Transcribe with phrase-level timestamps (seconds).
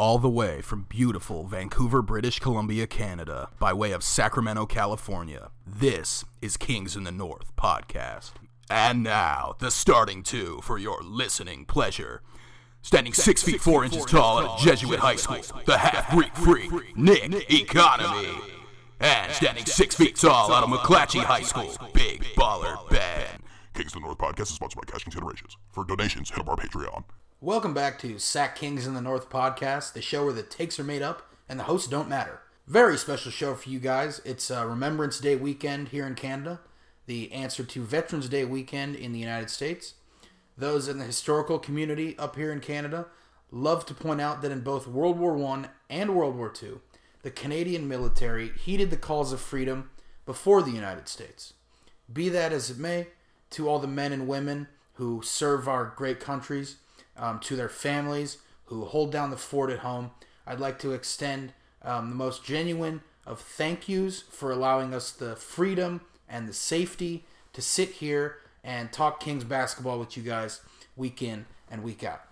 [0.00, 5.50] all the way from beautiful Vancouver, British Columbia, Canada, by way of Sacramento, California.
[5.66, 8.32] This is Kings in the North podcast.
[8.70, 12.22] And now, the starting two for your listening pleasure.
[12.80, 16.96] Standing six feet four inches tall at a Jesuit high school, the half Greek freak,
[16.96, 18.40] Nick Economy.
[19.00, 23.26] And standing six feet tall out of McClatchy High School, Big Baller Ben.
[23.74, 25.58] Kings of the North podcast is sponsored by Cash Considerations.
[25.72, 27.04] For donations, hit up our Patreon.
[27.42, 30.84] Welcome back to Sack Kings in the North podcast, the show where the takes are
[30.84, 32.42] made up and the hosts don't matter.
[32.66, 34.20] Very special show for you guys.
[34.26, 36.60] It's uh, Remembrance Day weekend here in Canada,
[37.06, 39.94] the answer to Veterans Day weekend in the United States.
[40.58, 43.06] Those in the historical community up here in Canada
[43.50, 46.80] love to point out that in both World War I and World War II,
[47.22, 49.88] the Canadian military heeded the calls of freedom
[50.26, 51.54] before the United States.
[52.12, 53.06] Be that as it may,
[53.48, 56.76] to all the men and women who serve our great countries,
[57.16, 60.10] um, to their families who hold down the fort at home,
[60.46, 61.52] I'd like to extend
[61.82, 67.24] um, the most genuine of thank yous for allowing us the freedom and the safety
[67.52, 70.60] to sit here and talk Kings basketball with you guys
[70.96, 72.22] week in and week out.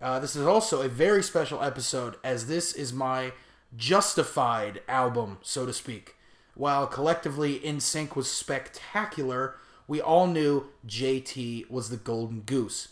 [0.00, 3.32] Uh, this is also a very special episode as this is my
[3.76, 6.16] justified album, so to speak.
[6.54, 9.56] While collectively NSYNC was spectacular,
[9.88, 12.88] we all knew JT was the golden goose.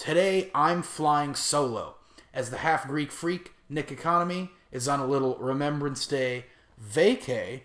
[0.00, 1.96] Today, I'm flying solo
[2.32, 6.46] as the half Greek freak, Nick Economy, is on a little Remembrance Day
[6.82, 7.64] vacay.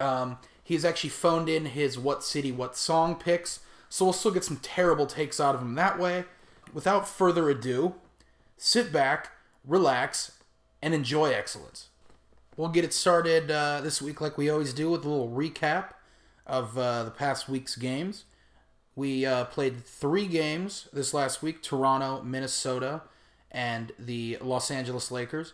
[0.00, 4.42] Um, he's actually phoned in his What City, What Song picks, so we'll still get
[4.42, 6.24] some terrible takes out of him that way.
[6.74, 7.94] Without further ado,
[8.56, 9.30] sit back,
[9.64, 10.32] relax,
[10.82, 11.86] and enjoy excellence.
[12.56, 15.90] We'll get it started uh, this week like we always do with a little recap
[16.48, 18.24] of uh, the past week's games.
[18.98, 23.02] We uh, played three games this last week Toronto, Minnesota,
[23.48, 25.52] and the Los Angeles Lakers.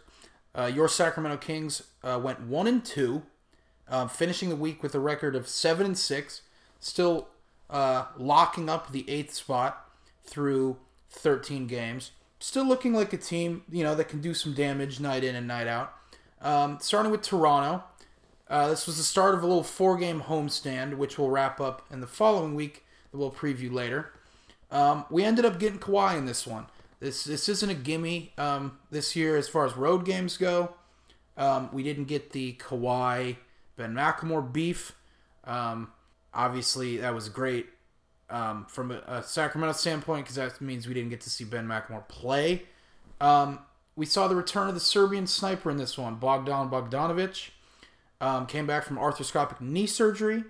[0.55, 3.23] Uh, your Sacramento Kings uh, went 1 and 2,
[3.87, 6.41] uh, finishing the week with a record of 7 and 6,
[6.81, 7.29] still
[7.69, 9.91] uh, locking up the eighth spot
[10.25, 10.79] through
[11.11, 12.13] 13 games.
[12.41, 15.47] Still looking like a team, you know, that can do some damage night in and
[15.47, 15.93] night out.
[16.41, 17.85] Um, starting with Toronto,
[18.49, 22.01] uh, this was the start of a little four-game homestand, which we'll wrap up in
[22.01, 22.84] the following week.
[23.15, 24.11] We'll preview later.
[24.71, 26.67] Um, we ended up getting Kawhi in this one.
[26.99, 30.75] This this isn't a gimme um, this year as far as road games go.
[31.37, 33.37] Um, we didn't get the Kawhi
[33.77, 34.97] Ben McLemore beef.
[35.45, 35.93] Um,
[36.33, 37.67] obviously, that was great
[38.31, 41.67] um, from a, a, Sacramento standpoint because that means we didn't get to see Ben
[41.67, 42.65] McLemore play.
[43.21, 43.61] Um,
[43.97, 47.51] we saw the return of the Serbian sniper in this one, Bogdan Bogdanovic.
[48.49, 50.45] Came back from arthroscopic knee surgery.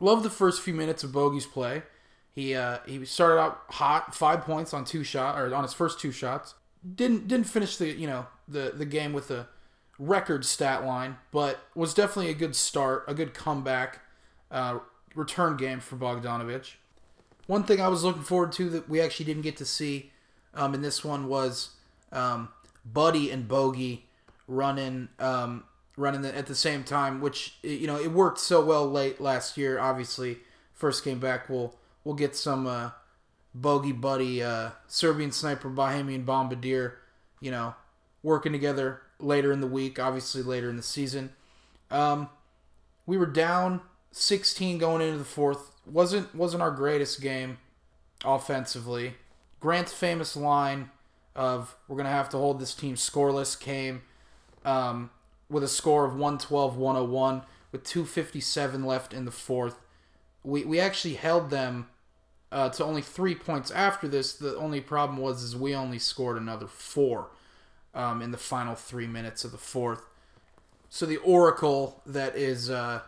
[0.00, 1.82] Love the first few minutes of Bogey's play.
[2.34, 6.00] He uh, he started out hot, five points on two shot or on his first
[6.00, 6.54] two shots.
[6.94, 9.48] Didn't didn't finish the you know the the game with a
[9.98, 14.00] record stat line, but was definitely a good start, a good comeback
[14.50, 14.78] uh,
[15.14, 16.74] return game for Bogdanovich.
[17.46, 20.10] One thing I was looking forward to that we actually didn't get to see
[20.54, 21.70] um, in this one was
[22.12, 22.48] um,
[22.84, 24.06] Buddy and Bogey
[24.48, 25.64] running um,
[25.96, 29.78] running at the same time, which you know it worked so well late last year.
[29.78, 30.38] Obviously,
[30.72, 32.90] first game back, we'll we'll get some uh,
[33.54, 36.98] bogey buddy uh, Serbian sniper Bahamian bombardier,
[37.40, 37.74] you know,
[38.22, 39.98] working together later in the week.
[39.98, 41.30] Obviously, later in the season.
[41.90, 42.28] Um,
[43.06, 43.80] we were down
[44.12, 45.72] 16 going into the fourth.
[45.86, 47.58] wasn't wasn't our greatest game
[48.24, 49.14] offensively.
[49.60, 50.90] Grant's famous line
[51.34, 54.02] of "We're gonna have to hold this team scoreless" came.
[54.64, 55.10] Um,
[55.52, 59.76] with a score of 112 101 with 257 left in the fourth.
[60.42, 61.88] We, we actually held them
[62.52, 64.34] uh, to only three points after this.
[64.34, 67.30] The only problem was is we only scored another four
[67.94, 70.04] um, in the final three minutes of the fourth.
[70.88, 73.00] So the oracle that is uh,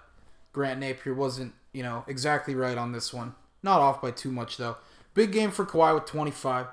[0.52, 3.34] Grant Napear wasn't you know exactly right on this one.
[3.62, 4.78] Not off by too much though.
[5.14, 6.66] Big game for Kawhi with 25.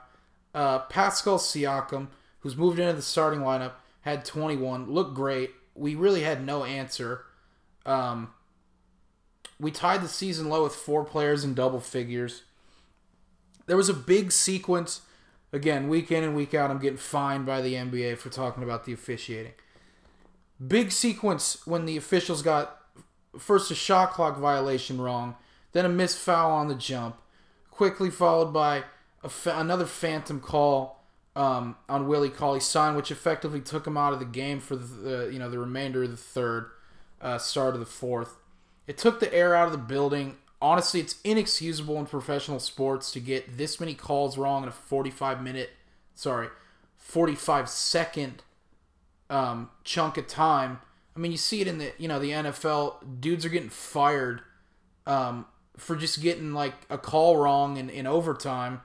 [0.55, 2.07] Uh, Pascal Siakam,
[2.39, 4.89] who's moved into the starting lineup, had 21.
[4.89, 7.25] Looked great we really had no answer.
[7.85, 8.33] Um,
[9.59, 12.43] we tied the season low with four players in double figures.
[13.65, 15.01] There was a big sequence.
[15.53, 18.85] Again, week in and week out, I'm getting fined by the NBA for talking about
[18.85, 19.53] the officiating.
[20.65, 22.81] Big sequence when the officials got
[23.37, 25.35] first a shot clock violation wrong,
[25.73, 27.17] then a missed foul on the jump,
[27.69, 28.83] quickly followed by
[29.27, 31.03] fa- another phantom call
[31.35, 35.29] um, on Willie Cauley Stein, which effectively took him out of the game for the
[35.31, 36.69] you know the remainder of the third,
[37.21, 38.35] uh, start of the fourth.
[38.87, 40.37] It took the air out of the building.
[40.61, 45.41] Honestly, it's inexcusable in professional sports to get this many calls wrong in a 45
[45.41, 45.71] minute,
[46.13, 46.49] sorry,
[46.97, 48.43] 45 second
[49.29, 50.79] um, chunk of time.
[51.15, 53.19] I mean, you see it in the you know the NFL.
[53.19, 54.41] Dudes are getting fired
[55.07, 55.45] um,
[55.77, 58.81] for just getting like a call wrong in, in overtime.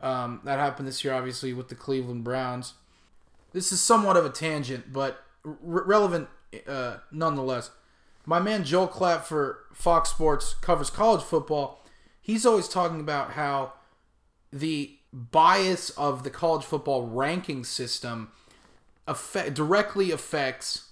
[0.00, 2.74] Um, that happened this year, obviously, with the Cleveland Browns.
[3.52, 6.28] This is somewhat of a tangent, but re- relevant
[6.66, 7.70] uh, nonetheless.
[8.26, 11.84] My man Joel Klatt for Fox Sports covers college football.
[12.20, 13.74] He's always talking about how
[14.52, 18.32] the bias of the college football ranking system
[19.06, 20.88] affect, directly affects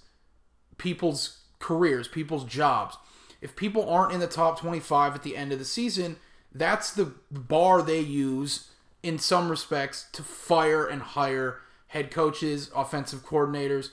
[0.77, 2.97] people's careers, people's jobs.
[3.41, 6.15] If people aren't in the top 25 at the end of the season,
[6.53, 8.71] that's the bar they use
[9.03, 13.89] in some respects to fire and hire head coaches, offensive coordinators,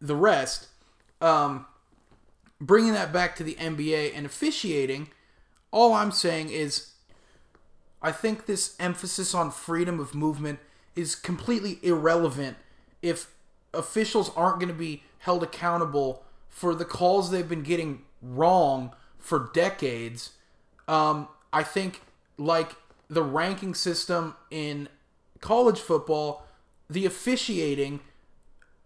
[0.00, 0.68] the rest.
[1.20, 1.66] Um,
[2.64, 5.08] bringing that back to the NBA and officiating,
[5.70, 6.92] all I'm saying is
[8.00, 10.60] I think this emphasis on freedom of movement
[10.96, 12.56] is completely irrelevant
[13.02, 13.30] if
[13.72, 19.50] officials aren't going to be held accountable for the calls they've been getting wrong for
[19.52, 20.30] decades.
[20.86, 22.02] Um, I think,
[22.38, 22.76] like
[23.08, 24.88] the ranking system in
[25.40, 26.46] college football,
[26.88, 28.00] the officiating,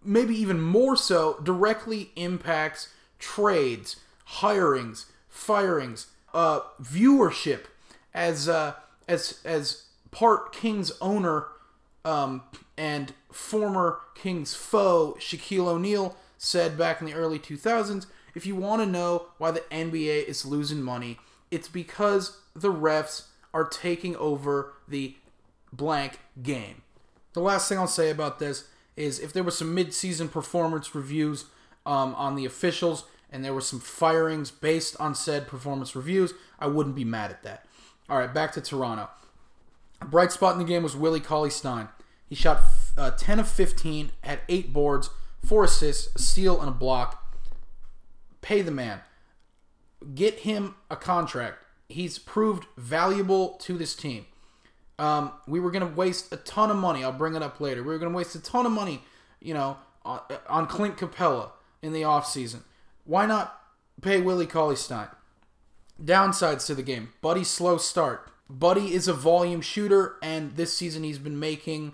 [0.03, 3.97] maybe even more so, directly impacts trades,
[4.37, 7.65] hirings, firings, uh, viewership.
[8.15, 8.75] As uh,
[9.06, 11.47] as as part Kings owner
[12.05, 12.43] um,
[12.76, 18.81] and former Kings foe Shaquille O'Neal said back in the early 2000s, if you want
[18.81, 21.19] to know why the NBA is losing money,
[21.50, 25.17] it's because the refs are taking over the
[25.73, 26.82] blank game.
[27.32, 31.47] The last thing I'll say about this is if there was some mid-season performance reviews
[31.88, 36.67] um, on the officials and there were some firings based on said performance reviews, I
[36.67, 37.67] wouldn't be mad at that.
[38.08, 39.08] All right, back to Toronto.
[40.00, 41.88] A bright spot in the game was Willie Cauley Stein.
[42.29, 42.62] He shot
[42.96, 45.11] uh, 10 of 15, had eight boards,
[45.44, 47.37] four assists, a steal, and a block.
[48.41, 49.00] Pay the man.
[50.14, 51.64] Get him a contract.
[51.88, 54.26] He's proved valuable to this team.
[54.99, 57.02] Um, we were going to waste a ton of money.
[57.02, 57.82] I'll bring it up later.
[57.82, 59.02] We were going to waste a ton of money,
[59.41, 61.50] you know, on, on Clint Capela
[61.83, 62.63] in the offseason.
[63.05, 63.61] Why not
[64.01, 65.09] pay Willie Cauley Stein?
[66.03, 67.13] Downsides to the game.
[67.21, 68.31] Buddy slow start.
[68.51, 71.93] Buddy is a volume shooter, and this season he's been making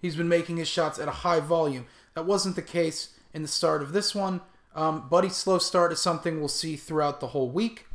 [0.00, 1.86] he's been making his shots at a high volume.
[2.14, 4.42] That wasn't the case in the start of this one.
[4.74, 7.86] Um, Buddy's slow start is something we'll see throughout the whole week.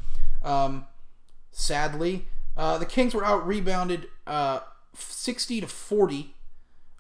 [0.44, 0.86] Um,
[1.52, 2.26] sadly,
[2.58, 4.62] uh, the Kings were out rebounded uh,
[4.96, 6.34] 60 to 40,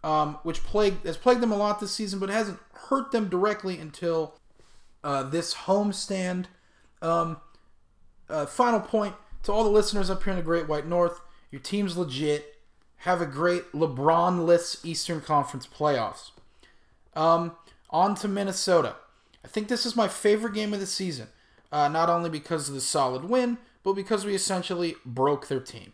[0.04, 3.80] um, which plagued has plagued them a lot this season, but hasn't hurt them directly
[3.80, 4.36] until
[5.04, 6.46] uh, this homestand.
[7.02, 7.38] Um,
[8.30, 11.62] uh, final point to all the listeners up here in the Great White North: your
[11.62, 12.56] team's legit.
[13.04, 16.32] Have a great LeBron-less Eastern Conference playoffs.
[17.16, 17.56] Um,
[17.90, 18.98] on to Minnesota.
[19.44, 21.30] I think this is my favorite game of the season,
[21.72, 25.94] uh, not only because of the solid win, but because we essentially broke their team.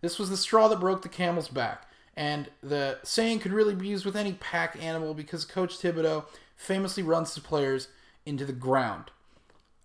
[0.00, 3.88] This was the straw that broke the camel's back, and the saying could really be
[3.88, 6.24] used with any pack animal because Coach Thibodeau
[6.56, 7.88] famously runs his players
[8.24, 9.10] into the ground.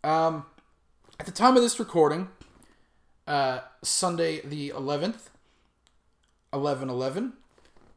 [0.04, 0.46] Um,
[1.20, 2.30] at the time of this recording,
[3.28, 5.30] uh, Sunday the 11th,
[6.54, 7.34] 11 11,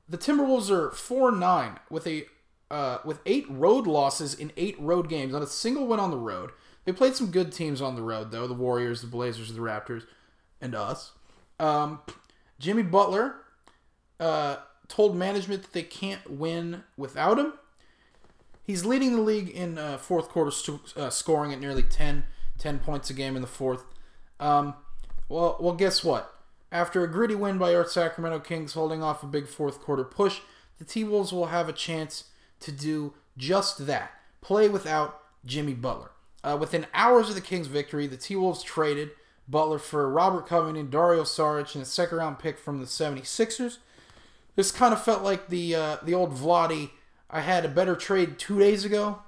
[0.09, 2.27] the Timberwolves are 4 9 with a
[2.71, 6.17] uh, with eight road losses in eight road games, not a single win on the
[6.17, 6.51] road.
[6.85, 10.05] They played some good teams on the road, though the Warriors, the Blazers, the Raptors,
[10.61, 11.13] and us.
[11.61, 12.01] Um,
[12.59, 13.37] Jimmy Butler
[14.21, 14.57] uh,
[14.89, 17.55] told management that they can't win without him.
[18.65, 22.25] He's leading the league in uh, fourth quarter st- uh, scoring at nearly 10,
[22.59, 23.85] 10 points a game in the fourth.
[24.39, 24.75] Um,
[25.29, 26.35] well, well, guess what?
[26.71, 30.41] After a gritty win by our Sacramento Kings holding off a big fourth quarter push,
[30.79, 32.25] the T Wolves will have a chance
[32.61, 36.11] to do just that play without Jimmy Butler.
[36.45, 39.11] Uh, within hours of the Kings' victory, the T Wolves traded
[39.49, 43.79] Butler for Robert Covington, Dario Saric, and a second round pick from the 76ers.
[44.57, 46.91] This kind of felt like the uh, the old Vlade.
[47.31, 49.21] I had a better trade two days ago.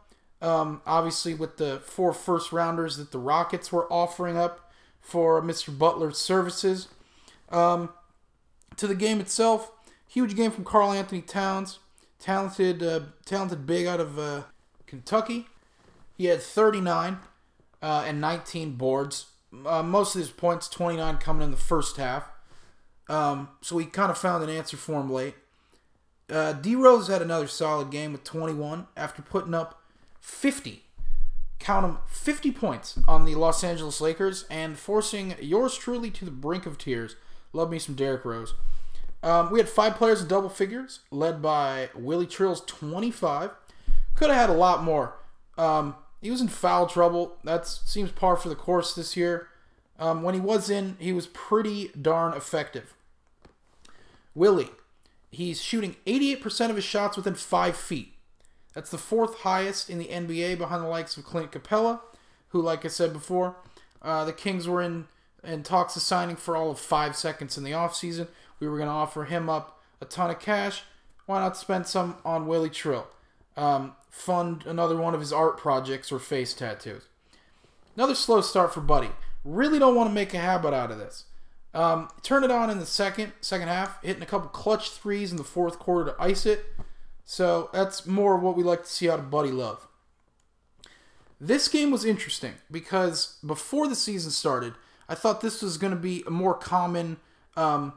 [0.42, 5.76] Um, obviously, with the four first rounders that the Rockets were offering up for Mr.
[5.76, 6.88] Butler's services.
[7.50, 7.90] Um,
[8.76, 9.70] to the game itself,
[10.08, 11.78] huge game from Karl Anthony Towns,
[12.18, 14.42] talented, uh, talented big out of uh,
[14.86, 15.46] Kentucky.
[16.16, 17.18] He had 39
[17.82, 19.26] uh, and 19 boards.
[19.64, 22.24] Uh, most of his points, 29, coming in the first half.
[23.08, 25.34] Um, so we kind of found an answer for him late.
[26.30, 29.82] Uh, D Rose had another solid game with 21 after putting up
[30.20, 30.82] 50.
[31.58, 36.30] Count them 50 points on the Los Angeles Lakers and forcing yours truly to the
[36.30, 37.16] brink of tears.
[37.52, 38.54] Love me some Derrick Rose.
[39.22, 43.50] Um, we had five players in double figures, led by Willie Trill's 25.
[44.14, 45.14] Could have had a lot more.
[45.56, 47.36] Um, he was in foul trouble.
[47.44, 49.48] That seems par for the course this year.
[49.98, 52.94] Um, when he was in, he was pretty darn effective.
[54.34, 54.70] Willie,
[55.30, 58.14] he's shooting 88% of his shots within five feet.
[58.74, 62.00] That's the fourth highest in the NBA behind the likes of Clint Capela,
[62.48, 63.56] who, like I said before,
[64.02, 65.06] uh, the Kings were in,
[65.62, 68.26] talks of signing for all of five seconds in the offseason.
[68.58, 70.82] We were going to offer him up a ton of cash.
[71.26, 73.06] Why not spend some on Willie Trill?
[73.56, 77.04] Um, fund another one of his art projects or face tattoos.
[77.96, 79.10] Another slow start for Buddy.
[79.44, 81.24] Really don't want to make a habit out of this.
[81.74, 85.36] Um, turn it on in the second second half, hitting a couple clutch threes in
[85.36, 86.64] the fourth quarter to ice it.
[87.24, 89.86] So that's more of what we like to see out of Buddy Love.
[91.40, 94.74] This game was interesting because before the season started,
[95.08, 97.18] I thought this was going to be a more common
[97.56, 97.94] um,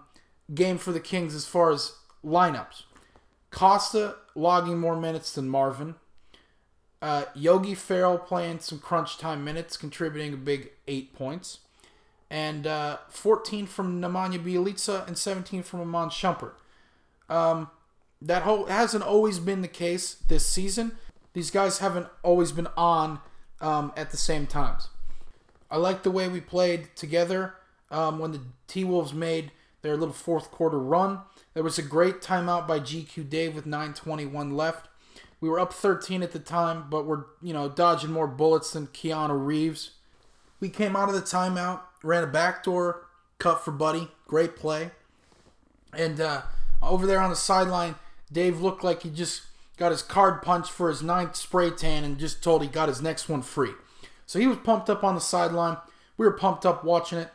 [0.53, 1.93] game for the Kings as far as
[2.25, 2.83] lineups.
[3.51, 5.95] Kosta logging more minutes than Marvin.
[7.01, 11.59] Uh, Yogi Ferrell playing some crunch time minutes, contributing a big eight points.
[12.29, 16.53] And uh, 14 from Nemanja Bjelica and 17 from Iman Shumpert.
[17.29, 17.69] Um,
[18.21, 20.97] that whole hasn't always been the case this season.
[21.33, 23.19] These guys haven't always been on
[23.61, 24.89] um, at the same times.
[25.69, 27.55] I like the way we played together
[27.91, 29.51] um, when the T Wolves made
[29.81, 31.19] their little fourth quarter run.
[31.53, 34.87] There was a great timeout by GQ Dave with 9:21 left.
[35.39, 38.87] We were up 13 at the time, but we're you know dodging more bullets than
[38.87, 39.91] Keanu Reeves.
[40.59, 43.05] We came out of the timeout, ran a backdoor
[43.37, 44.91] cut for Buddy, great play,
[45.93, 46.41] and uh,
[46.81, 47.95] over there on the sideline,
[48.31, 49.43] Dave looked like he just
[49.77, 53.01] got his card punched for his ninth spray tan and just told he got his
[53.01, 53.71] next one free.
[54.25, 55.77] So he was pumped up on the sideline.
[56.17, 57.29] We were pumped up watching it.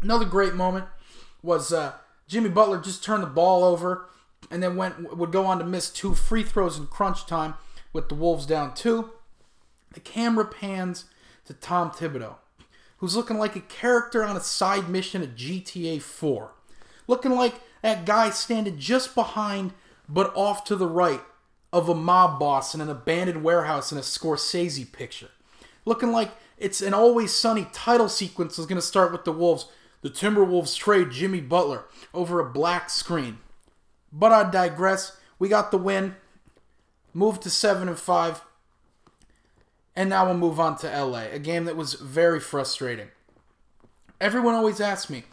[0.00, 0.86] Another great moment
[1.42, 1.92] was uh,
[2.26, 4.08] Jimmy Butler just turned the ball over
[4.50, 7.54] and then went would go on to miss two free throws in crunch time
[7.92, 9.10] with the Wolves down two.
[9.92, 11.06] The camera pans
[11.46, 12.36] to Tom Thibodeau,
[12.98, 16.52] who's looking like a character on a side mission at GTA 4.
[17.06, 19.72] Looking like that guy standing just behind
[20.08, 21.20] but off to the right
[21.72, 25.30] of a mob boss in an abandoned warehouse in a Scorsese picture.
[25.84, 29.66] Looking like it's an always sunny title sequence is going to start with the Wolves.
[30.02, 33.38] The Timberwolves trade Jimmy Butler over a black screen.
[34.12, 35.16] But I digress.
[35.38, 36.16] We got the win.
[37.14, 38.42] Moved to 7 and 5.
[39.94, 43.08] And now we'll move on to LA, a game that was very frustrating.
[44.20, 45.24] Everyone always asks me,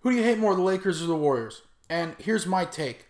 [0.00, 1.62] who do you hate more, the Lakers or the Warriors?
[1.88, 3.06] And here's my take.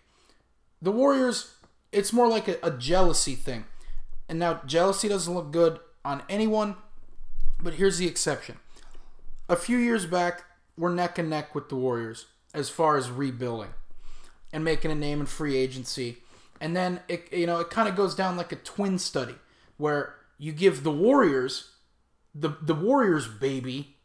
[0.80, 1.54] The Warriors,
[1.90, 3.64] it's more like a, a jealousy thing.
[4.28, 6.76] And now, jealousy doesn't look good on anyone,
[7.60, 8.58] but here's the exception.
[9.48, 10.44] A few years back,
[10.78, 13.70] we're neck and neck with the Warriors as far as rebuilding
[14.54, 16.18] and making a name in free agency.
[16.60, 19.34] And then it you know it kind of goes down like a twin study
[19.76, 21.72] where you give the Warriors
[22.34, 23.96] the the Warriors baby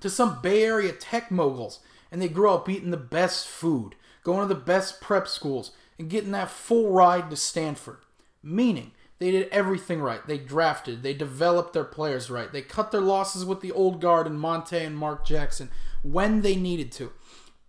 [0.00, 1.78] to some Bay Area tech moguls
[2.10, 6.10] and they grow up eating the best food, going to the best prep schools and
[6.10, 7.98] getting that full ride to Stanford.
[8.42, 10.26] Meaning they did everything right.
[10.26, 12.52] They drafted, they developed their players right.
[12.52, 15.70] They cut their losses with the old guard and Monta and Mark Jackson
[16.02, 17.12] when they needed to.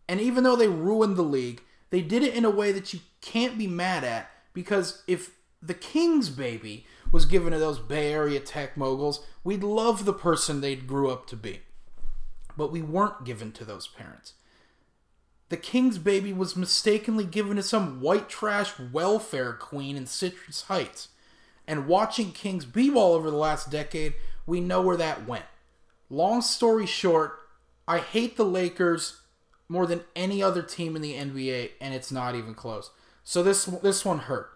[0.09, 3.01] And even though they ruined the league, they did it in a way that you
[3.21, 5.31] can't be mad at because if
[5.61, 10.61] the Kings baby was given to those Bay Area tech moguls, we'd love the person
[10.61, 11.61] they grew up to be.
[12.57, 14.33] But we weren't given to those parents.
[15.49, 21.09] The King's baby was mistakenly given to some white trash welfare queen in Citrus Heights.
[21.67, 24.13] And watching Kings b-ball over the last decade,
[24.45, 25.45] we know where that went.
[26.09, 27.37] Long story short,
[27.87, 29.20] I hate the Lakers
[29.71, 32.91] more than any other team in the NBA, and it's not even close.
[33.23, 34.49] So this this one hurt.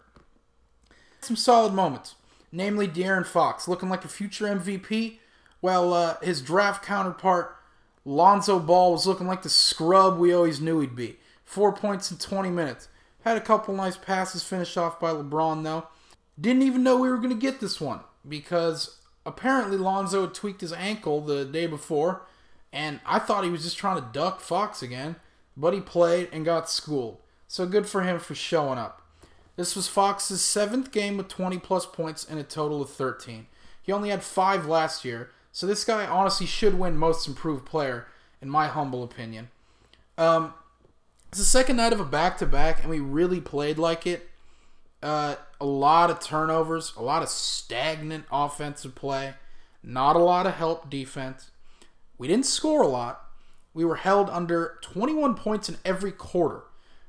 [1.22, 2.16] Some solid moments,
[2.52, 5.20] namely De'Aaron Fox looking like a future MVP,
[5.62, 7.56] while uh, his draft counterpart
[8.04, 11.16] Lonzo Ball was looking like the scrub we always knew he'd be.
[11.46, 12.90] Four points in 20 minutes.
[13.24, 15.88] Had a couple nice passes finished off by LeBron though.
[16.40, 20.60] Didn't even know we were going to get this one because apparently Lonzo had tweaked
[20.60, 22.24] his ankle the day before
[22.76, 25.16] and I thought he was just trying to duck Fox again,
[25.56, 27.18] but he played and got schooled.
[27.48, 29.02] So good for him for showing up.
[29.56, 33.48] This was Fox's seventh game with 20 plus points and a total of 13.
[33.82, 38.08] He only had five last year, so this guy honestly should win Most Improved Player,
[38.42, 39.48] in my humble opinion.
[40.18, 40.54] Um,
[41.30, 44.30] it's the second night of a back to back, and we really played like it.
[45.02, 49.36] Uh, a lot of turnovers, a lot of stagnant offensive play,
[49.82, 51.52] not a lot of help defense.
[52.18, 53.22] We didn't score a lot.
[53.74, 56.64] We were held under 21 points in every quarter.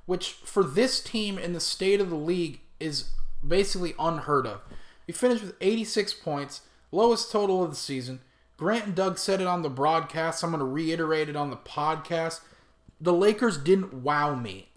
[0.07, 3.11] which for this team in the state of the league is
[3.47, 4.61] basically unheard of.
[5.07, 8.21] We finished with 86 points, lowest total of the season.
[8.57, 10.43] Grant and Doug said it on the broadcast.
[10.43, 12.41] I'm going to reiterate it on the podcast.
[13.01, 14.69] The Lakers didn't wow me.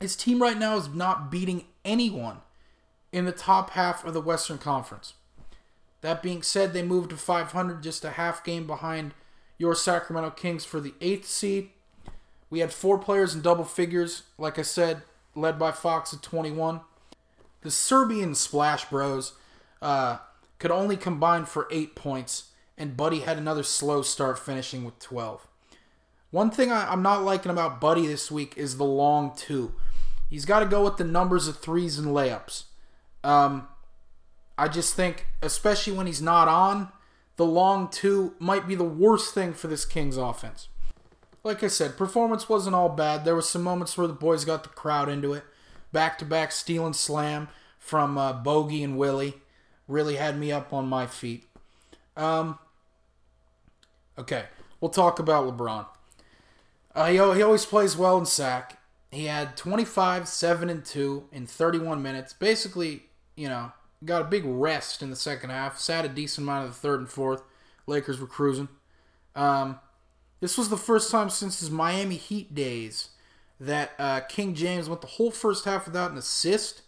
[0.00, 2.38] His team right now is not beating anyone
[3.10, 5.14] in the top half of the Western Conference.
[6.02, 9.14] That being said, they moved to 500, just a half game behind
[9.62, 11.70] your Sacramento Kings for the eighth seed.
[12.50, 15.02] We had four players in double figures, like I said,
[15.36, 16.80] led by Fox at 21.
[17.60, 19.34] The Serbian Splash Bros
[19.80, 20.18] uh,
[20.58, 25.46] could only combine for eight points, and Buddy had another slow start, finishing with 12.
[26.32, 29.74] One thing I, am not liking about Buddy this week is the long two.
[30.28, 32.64] He's got to go with the numbers of threes and layups.
[33.22, 33.68] Um,
[34.58, 36.88] I just think, especially when he's not on,
[37.36, 40.68] the long two might be the worst thing for this Kings offense.
[41.44, 43.24] Like I said, performance wasn't all bad.
[43.24, 45.44] There were some moments where the boys got the crowd into it.
[45.90, 47.48] Back to back steal and slam
[47.78, 49.34] from uh, Bogey and Willie
[49.88, 51.44] really had me up on my feet.
[52.16, 52.58] Um,
[54.16, 54.44] okay,
[54.80, 55.86] we'll talk about LeBron.
[56.94, 58.78] Uh, he, he always plays well in sack.
[59.10, 62.32] He had 25, 7, and 2 in 31 minutes.
[62.32, 63.72] Basically, you know,
[64.04, 65.78] got a big rest in the second half.
[65.78, 67.42] Sat a decent amount of the third and fourth.
[67.86, 68.68] Lakers were cruising.
[69.34, 69.78] Um,
[70.40, 73.10] this was the first time since his Miami Heat days
[73.60, 76.82] that uh, King James went the whole first half without an assist.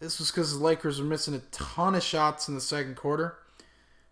[0.00, 3.38] This was because the Lakers were missing a ton of shots in the second quarter.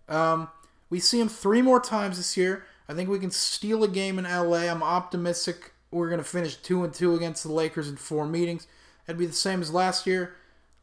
[0.09, 0.49] Um,
[0.91, 2.65] we see him three more times this year.
[2.89, 4.69] I think we can steal a game in LA.
[4.69, 8.67] I'm optimistic we're going to finish 2 and 2 against the Lakers in four meetings.
[9.07, 10.35] That'd be the same as last year.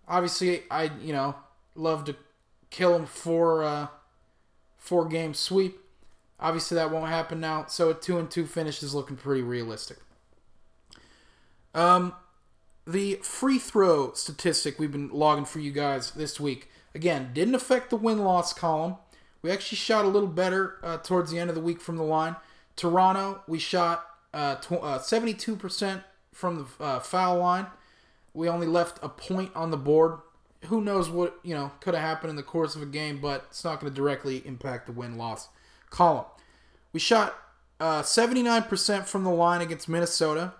[0.07, 1.35] Obviously, I, you know,
[1.75, 2.15] love to
[2.69, 3.87] kill him for uh,
[4.77, 5.79] four game sweep.
[6.39, 7.65] Obviously, that won't happen now.
[7.67, 9.97] So a two and two finish is looking pretty realistic.
[11.73, 12.13] Um,
[12.87, 17.89] the free throw statistic we've been logging for you guys this week again didn't affect
[17.89, 18.95] the win loss column.
[19.41, 22.03] We actually shot a little better uh, towards the end of the week from the
[22.03, 22.35] line.
[22.75, 26.03] Toronto, we shot uh, tw- uh, 72%
[26.33, 27.67] from the uh, foul line.
[28.33, 30.19] We only left a point on the board
[30.65, 33.45] who knows what you know could have happened in the course of a game, but
[33.49, 35.49] it's not going to directly impact the win loss
[35.89, 36.25] column.
[36.91, 37.35] We shot
[37.79, 40.53] uh, 79% from the line against Minnesota.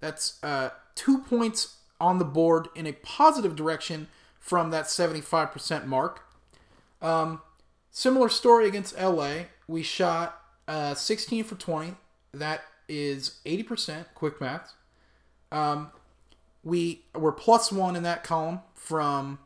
[0.00, 6.22] That's uh, two points on the board in a positive direction from that 75% mark.
[7.00, 7.40] Um,
[7.90, 9.44] similar story against LA.
[9.68, 11.94] We shot uh, 16 for 20.
[12.32, 14.74] That is 80%, quick math.
[15.52, 15.90] Um,
[16.64, 19.38] we were plus one in that column from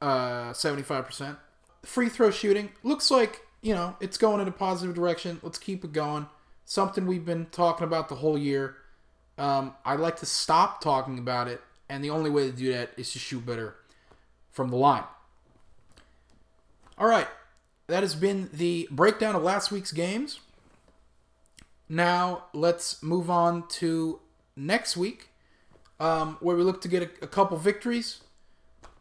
[0.00, 1.36] uh, 75%.
[1.84, 5.40] Free throw shooting looks like, you know, it's going in a positive direction.
[5.42, 6.26] Let's keep it going.
[6.64, 8.76] Something we've been talking about the whole year.
[9.36, 12.90] Um, I'd like to stop talking about it, and the only way to do that
[12.96, 13.76] is to shoot better
[14.50, 15.04] from the line.
[16.98, 17.28] All right,
[17.86, 20.40] that has been the breakdown of last week's games.
[21.88, 24.20] Now let's move on to
[24.56, 25.30] next week,
[26.00, 28.20] um, where we look to get a, a couple victories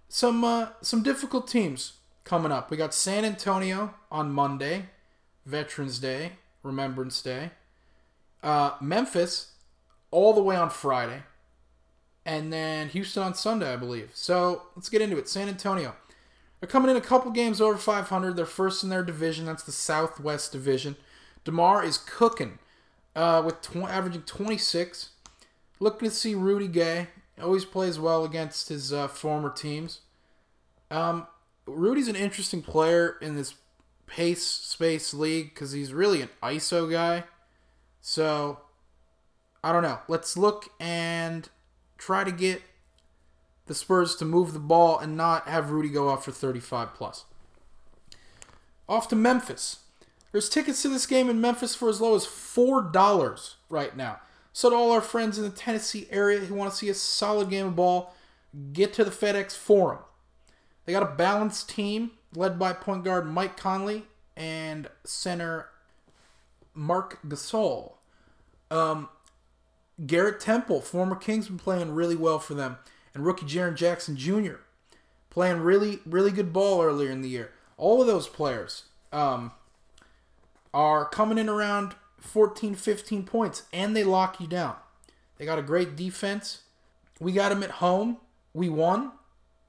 [0.10, 2.72] some uh, some difficult teams coming up.
[2.72, 4.88] We got San Antonio on Monday,
[5.46, 6.34] Veterans Day,
[6.64, 7.52] Remembrance Day.
[8.44, 9.54] Uh, Memphis
[10.12, 11.24] all the way on Friday,
[12.26, 14.12] and then Houston on Sunday, I believe.
[14.14, 15.28] So let's get into it.
[15.28, 15.96] San Antonio.
[16.60, 18.36] They're coming in a couple games over 500.
[18.36, 19.46] They're first in their division.
[19.46, 20.96] That's the Southwest Division.
[21.44, 22.58] DeMar is cooking
[23.16, 25.10] uh, with tw- averaging 26.
[25.80, 27.08] Looking to see Rudy Gay
[27.42, 30.02] always plays well against his uh, former teams.
[30.90, 31.28] Um,
[31.66, 33.56] Rudy's an interesting player in this
[34.08, 37.26] pace space league because he's really an ISO guy.
[38.02, 38.60] So,
[39.64, 40.00] I don't know.
[40.08, 41.48] Let's look and
[41.98, 42.62] try to get
[43.68, 47.26] the Spurs to move the ball and not have Rudy go off for 35 plus.
[48.88, 49.80] Off to Memphis.
[50.32, 54.20] There's tickets to this game in Memphis for as low as $4 right now.
[54.58, 57.52] So to all our friends in the Tennessee area who want to see a solid
[57.52, 58.16] game of ball,
[58.74, 60.00] get to the FedEx Forum.
[60.84, 65.68] They got a balanced team led by point guard Mike Conley and center
[66.74, 67.98] Marc Gasol.
[68.72, 69.10] Um,
[70.08, 72.78] Garrett Temple, former Kings, been playing really well for them,
[73.14, 74.56] and rookie Jaren Jackson Jr.
[75.30, 77.52] playing really, really good ball earlier in the year.
[77.78, 79.52] All of those players um,
[80.74, 84.76] are coming in around 14, 15 points, and they lock you down.
[85.38, 86.62] They got a great defense.
[87.20, 88.18] We got them at home.
[88.54, 89.12] We won.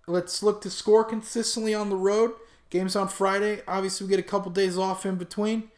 [0.07, 2.33] Let's look to score consistently on the road.
[2.71, 3.63] Games on Friday.
[3.69, 5.71] Obviously, we get a couple days off in between.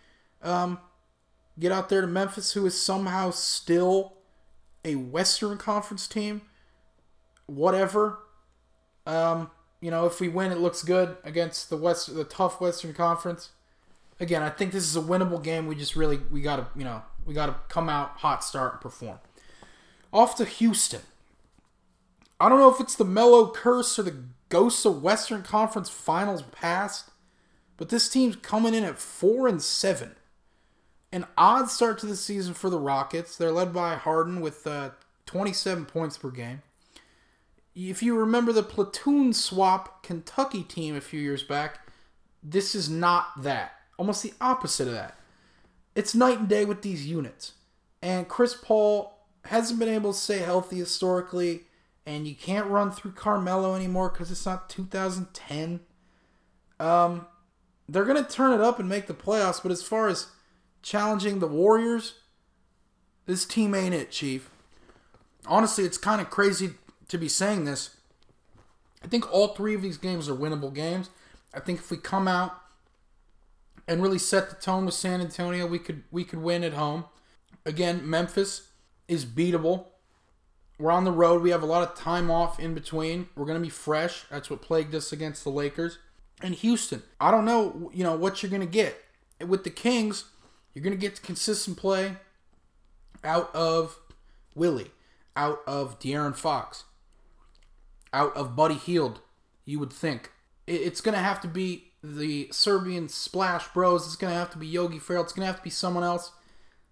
[0.42, 0.78] Um,
[1.58, 4.14] get out there to Memphis, who is somehow still
[4.84, 6.42] a Western Conference team,
[7.46, 8.20] whatever.
[9.06, 12.94] Um, you know, if we win, it looks good against the West, the tough Western
[12.94, 13.50] Conference.
[14.20, 15.66] Again, I think this is a winnable game.
[15.66, 19.18] We just really we gotta you know we gotta come out hot start and perform.
[20.12, 21.00] Off to Houston.
[22.38, 26.42] I don't know if it's the Melo curse or the ghosts of Western Conference Finals
[26.52, 27.10] past,
[27.76, 30.16] but this team's coming in at four and seven.
[31.12, 33.36] An odd start to the season for the Rockets.
[33.36, 34.90] They're led by Harden with uh,
[35.26, 36.62] 27 points per game.
[37.74, 41.80] If you remember the platoon swap Kentucky team a few years back,
[42.42, 43.79] this is not that.
[44.00, 45.14] Almost the opposite of that.
[45.94, 47.52] It's night and day with these units.
[48.00, 51.64] And Chris Paul hasn't been able to stay healthy historically,
[52.06, 55.80] and you can't run through Carmelo anymore because it's not 2010.
[56.78, 57.26] Um,
[57.90, 60.28] they're going to turn it up and make the playoffs, but as far as
[60.80, 62.14] challenging the Warriors,
[63.26, 64.48] this team ain't it, Chief.
[65.44, 66.70] Honestly, it's kind of crazy
[67.08, 67.96] to be saying this.
[69.04, 71.10] I think all three of these games are winnable games.
[71.52, 72.59] I think if we come out
[73.90, 77.06] and really set the tone with San Antonio, we could we could win at home.
[77.66, 78.68] Again, Memphis
[79.08, 79.86] is beatable.
[80.78, 81.42] We're on the road.
[81.42, 83.28] We have a lot of time off in between.
[83.34, 84.24] We're going to be fresh.
[84.30, 85.98] That's what plagued us against the Lakers.
[86.40, 88.96] And Houston, I don't know, you know, what you're going to get.
[89.46, 90.24] With the Kings,
[90.72, 92.16] you're going to get consistent play
[93.24, 93.98] out of
[94.54, 94.92] Willie,
[95.36, 96.84] out of De'Aaron Fox,
[98.12, 99.20] out of Buddy Hield,
[99.66, 100.30] you would think.
[100.66, 104.06] It's going to have to be the Serbian Splash Bros.
[104.06, 105.22] It's going to have to be Yogi Ferrell.
[105.22, 106.32] It's going to have to be someone else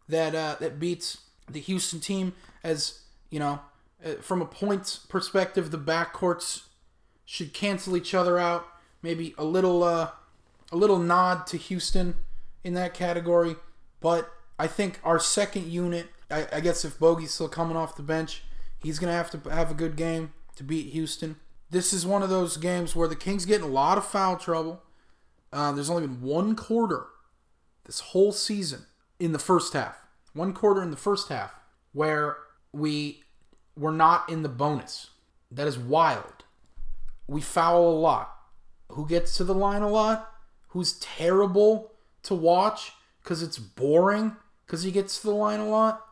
[0.08, 1.18] that uh, that beats
[1.50, 2.34] the Houston team.
[2.62, 3.60] As you know,
[4.04, 6.64] uh, from a points perspective, the backcourts
[7.24, 8.66] should cancel each other out.
[9.02, 10.10] Maybe a little uh,
[10.72, 12.14] a little nod to Houston
[12.64, 13.56] in that category,
[14.00, 16.08] but I think our second unit.
[16.30, 18.42] I, I guess if Bogey's still coming off the bench,
[18.82, 21.36] he's going to have to have a good game to beat Houston.
[21.70, 24.36] This is one of those games where the Kings get in a lot of foul
[24.36, 24.82] trouble.
[25.52, 27.06] Uh, there's only been one quarter
[27.84, 28.86] this whole season
[29.18, 29.96] in the first half.
[30.34, 31.58] One quarter in the first half
[31.92, 32.36] where
[32.72, 33.22] we
[33.76, 35.10] were not in the bonus.
[35.50, 36.44] That is wild.
[37.26, 38.34] We foul a lot.
[38.92, 40.30] Who gets to the line a lot?
[40.68, 41.92] Who's terrible
[42.24, 46.04] to watch because it's boring because he gets to the line a lot?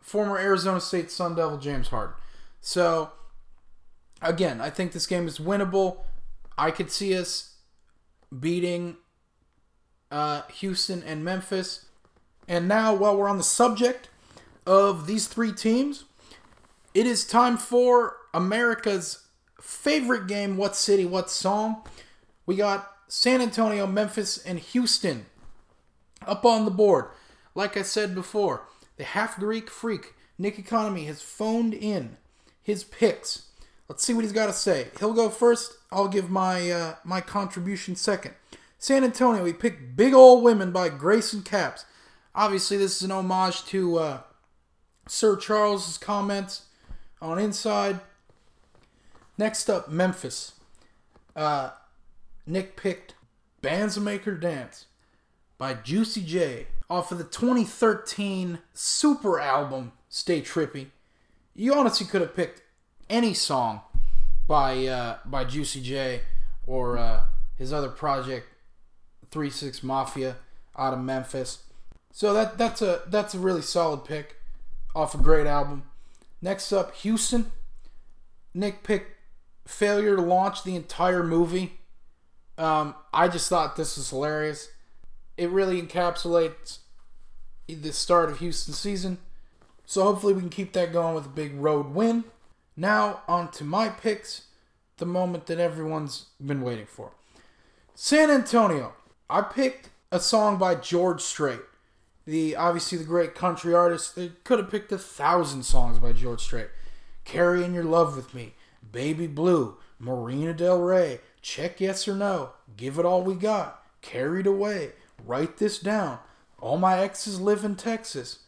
[0.00, 2.14] Former Arizona State Sun Devil James Harden.
[2.60, 3.12] So,
[4.22, 5.98] again, I think this game is winnable.
[6.56, 7.56] I could see us
[8.36, 8.96] beating
[10.10, 11.86] uh, Houston and Memphis.
[12.46, 14.08] And now, while we're on the subject
[14.66, 16.04] of these three teams,
[16.94, 19.26] it is time for America's
[19.60, 21.82] favorite game What City, What Song?
[22.46, 25.26] We got San Antonio, Memphis, and Houston
[26.26, 27.06] up on the board.
[27.54, 28.62] Like I said before,
[28.96, 32.16] the half Greek freak, Nick Economy, has phoned in
[32.62, 33.47] his picks.
[33.88, 34.88] Let's see what he's got to say.
[34.98, 35.72] He'll go first.
[35.90, 38.34] I'll give my uh, my contribution second.
[38.78, 41.84] San Antonio, we picked Big Old Women by Grayson Capps.
[42.34, 44.20] Obviously, this is an homage to uh,
[45.08, 46.66] Sir Charles's comments
[47.20, 48.00] on Inside.
[49.36, 50.52] Next up, Memphis.
[51.34, 51.70] Uh,
[52.46, 53.14] Nick picked
[53.62, 54.86] Bandsmaker Dance
[55.56, 60.86] by Juicy J off of the 2013 super album Stay Trippy.
[61.54, 62.62] You honestly could have picked
[63.10, 63.80] any song
[64.46, 66.20] by uh, by Juicy J
[66.66, 67.22] or uh,
[67.56, 68.46] his other project,
[69.30, 70.36] Three Six Mafia,
[70.76, 71.64] out of Memphis.
[72.12, 74.36] So that that's a that's a really solid pick
[74.94, 75.84] off a great album.
[76.40, 77.52] Next up, Houston.
[78.54, 79.16] Nick picked
[79.66, 81.74] failure to launch the entire movie.
[82.56, 84.70] Um, I just thought this was hilarious.
[85.36, 86.78] It really encapsulates
[87.68, 89.18] the start of Houston season.
[89.84, 92.24] So hopefully we can keep that going with a big road win.
[92.78, 94.42] Now on to my picks,
[94.98, 97.10] the moment that everyone's been waiting for.
[97.96, 98.92] San Antonio.
[99.28, 101.58] I picked a song by George Strait.
[102.24, 104.14] The obviously the great country artist.
[104.14, 106.68] They could have picked a thousand songs by George Strait.
[107.24, 108.54] Carrying Your Love with Me,
[108.92, 114.46] Baby Blue, Marina Del Rey, Check Yes or No, Give It All We Got, Carried
[114.46, 114.92] Away,
[115.26, 116.20] Write This Down,
[116.60, 118.38] All My Exes Live in Texas.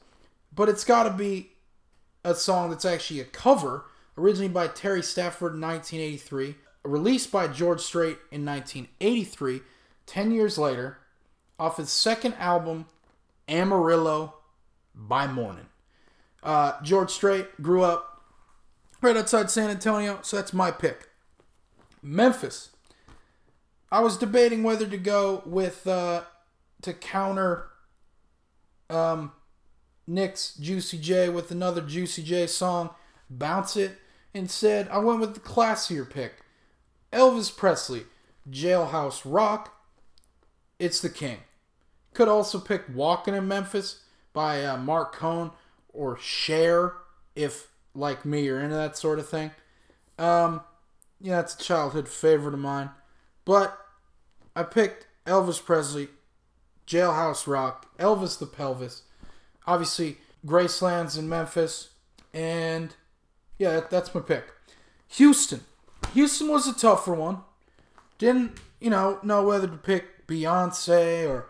[0.55, 1.51] But it's got to be
[2.25, 3.87] a song that's actually a cover,
[4.21, 9.63] originally by Terry Stafford in 1983, released by George Strait in 1983,
[10.07, 10.99] 10 years later,
[11.59, 12.87] off his second album,
[13.49, 14.35] Amarillo
[14.95, 15.67] by Morning.
[16.43, 18.23] Uh, George Strait grew up
[19.03, 21.09] right outside San Antonio, so that's my pick.
[22.03, 22.71] Memphis.
[23.93, 26.23] I was debating whether to go with uh,
[26.83, 27.67] to counter
[28.89, 29.33] um,
[30.07, 32.91] Nick's Juicy J with another Juicy J song,
[33.29, 33.99] Bounce It.
[34.33, 36.35] Instead, I went with the classier pick
[37.13, 38.05] Elvis Presley,
[38.49, 39.75] Jailhouse Rock.
[40.79, 41.39] It's the King.
[42.15, 45.51] Could also pick Walking in Memphis by uh, Marc Cohn
[45.93, 46.95] or Cher
[47.35, 49.51] if, like me, you're into that sort of thing.
[50.19, 50.63] Um,
[51.21, 52.91] yeah, it's a childhood favorite of mine.
[53.45, 53.79] But
[54.55, 56.09] I picked Elvis Presley,
[56.87, 59.03] Jailhouse Rock, Elvis the Pelvis,
[59.67, 61.91] obviously Graceland's in Memphis,
[62.33, 62.95] and
[63.61, 64.45] yeah, that's my pick.
[65.09, 65.61] Houston.
[66.15, 67.43] Houston was a tougher one.
[68.17, 71.47] Didn't, you know, know whether to pick Beyonce or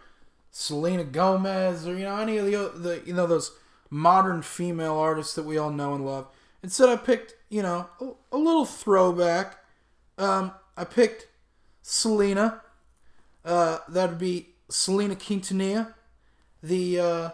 [0.50, 3.52] Selena Gomez or, you know, any of the, the you know, those
[3.90, 6.26] modern female artists that we all know and love.
[6.64, 9.58] Instead, I picked, you know, a, a little throwback.
[10.18, 11.28] Um, I picked
[11.80, 12.60] Selena.
[13.44, 15.94] Uh, that'd be Selena Quintanilla,
[16.60, 17.30] the uh,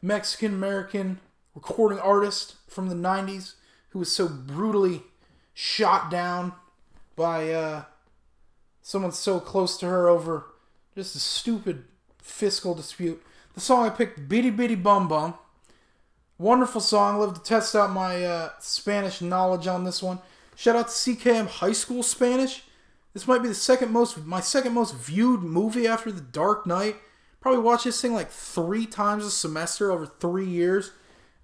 [0.00, 1.20] Mexican American
[1.54, 3.56] recording artist from the 90s
[3.94, 5.02] who was so brutally
[5.54, 6.52] shot down
[7.14, 7.84] by uh,
[8.82, 10.46] someone so close to her over
[10.96, 11.84] just a stupid
[12.20, 13.22] fiscal dispute.
[13.54, 15.34] The song I picked, Bidi Bidi Bom Bom.
[16.38, 17.20] Wonderful song.
[17.20, 20.18] Love to test out my uh, Spanish knowledge on this one.
[20.56, 22.64] Shout out to CKM High School Spanish.
[23.12, 26.96] This might be the second most, my second most viewed movie after The Dark Knight.
[27.40, 30.90] Probably watched this thing like three times a semester over three years.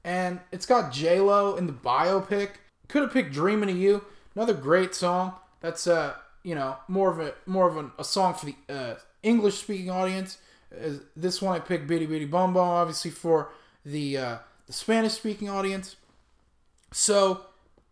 [0.05, 2.51] And it's got J Lo in the biopic.
[2.89, 5.35] Could have picked "Dreaming of You," another great song.
[5.61, 8.95] That's uh, you know, more of a more of a, a song for the uh,
[9.23, 10.39] English speaking audience.
[10.73, 13.51] Uh, this one I picked "Bidi Bidi Bom Bom," obviously for
[13.85, 15.97] the uh, the Spanish speaking audience.
[16.93, 17.47] So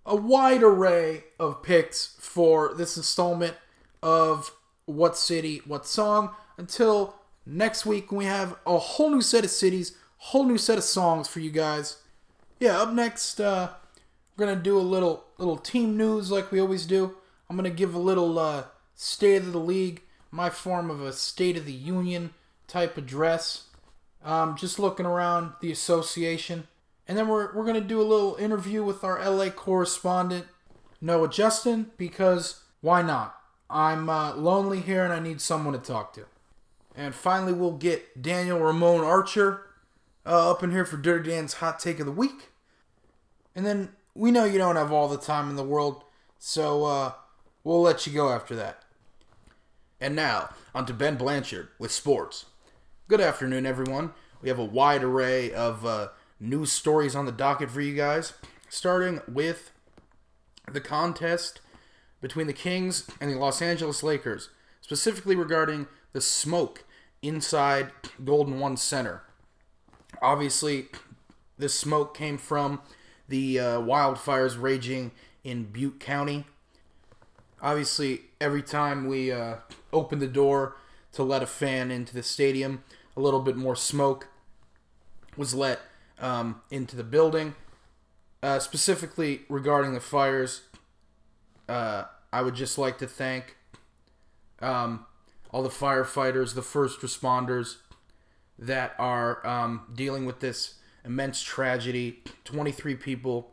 [0.06, 3.54] a wide array of picks for this installment
[4.02, 4.52] of
[4.86, 7.14] What City, What Song until
[7.46, 11.28] next week we have a whole new set of cities, whole new set of songs
[11.28, 11.98] for you guys.
[12.60, 13.70] Yeah, up next, uh,
[14.36, 17.16] we're gonna do a little little team news like we always do.
[17.48, 21.56] I'm gonna give a little uh, state of the league, my form of a state
[21.56, 22.34] of the union
[22.66, 23.64] type address.
[24.24, 26.66] Um, just looking around the association,
[27.06, 30.46] and then we're we're gonna do a little interview with our LA correspondent
[31.00, 33.36] Noah Justin because why not?
[33.70, 36.26] I'm uh, lonely here and I need someone to talk to.
[36.96, 39.66] And finally, we'll get Daniel Ramon Archer
[40.26, 42.50] uh, up in here for Dirty Dan's hot take of the week.
[43.54, 46.04] And then we know you don't have all the time in the world,
[46.38, 47.12] so uh,
[47.64, 48.84] we'll let you go after that.
[50.00, 52.46] And now, on to Ben Blanchard with sports.
[53.08, 54.12] Good afternoon, everyone.
[54.40, 58.34] We have a wide array of uh, news stories on the docket for you guys,
[58.68, 59.72] starting with
[60.70, 61.60] the contest
[62.20, 64.50] between the Kings and the Los Angeles Lakers,
[64.80, 66.84] specifically regarding the smoke
[67.22, 67.90] inside
[68.24, 69.22] Golden One Center.
[70.20, 70.86] Obviously,
[71.58, 72.80] this smoke came from
[73.28, 75.12] the uh, wildfires raging
[75.44, 76.44] in Butte County.
[77.60, 79.56] Obviously, every time we uh,
[79.92, 80.76] open the door
[81.12, 82.84] to let a fan into the stadium,
[83.16, 84.28] a little bit more smoke
[85.36, 85.80] was let
[86.20, 87.54] um, into the building.
[88.42, 90.62] Uh, specifically regarding the fires,
[91.68, 93.56] uh, I would just like to thank
[94.60, 95.06] um,
[95.50, 97.76] all the firefighters, the first responders
[98.58, 102.22] that are um, dealing with this immense tragedy.
[102.44, 103.52] 23 people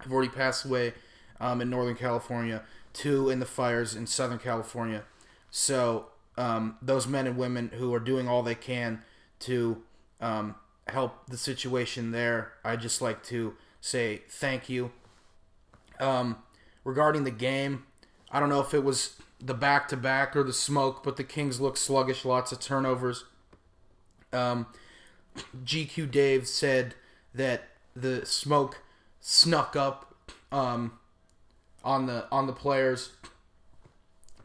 [0.00, 0.94] have already passed away
[1.40, 5.04] um, in Northern California, two in the fires in Southern California.
[5.50, 6.06] So,
[6.38, 9.02] um, those men and women who are doing all they can
[9.40, 9.82] to
[10.20, 10.54] um,
[10.88, 14.92] help the situation there, I just like to say thank you.
[16.00, 16.38] Um,
[16.84, 17.84] regarding the game,
[18.30, 21.24] I don't know if it was the back to back or the smoke, but the
[21.24, 23.24] Kings look sluggish, lots of turnovers.
[24.32, 24.66] Um,
[25.64, 26.94] GQ Dave said
[27.34, 27.64] that
[27.94, 28.82] the smoke
[29.20, 30.14] snuck up
[30.50, 30.98] um,
[31.84, 33.10] on the on the players.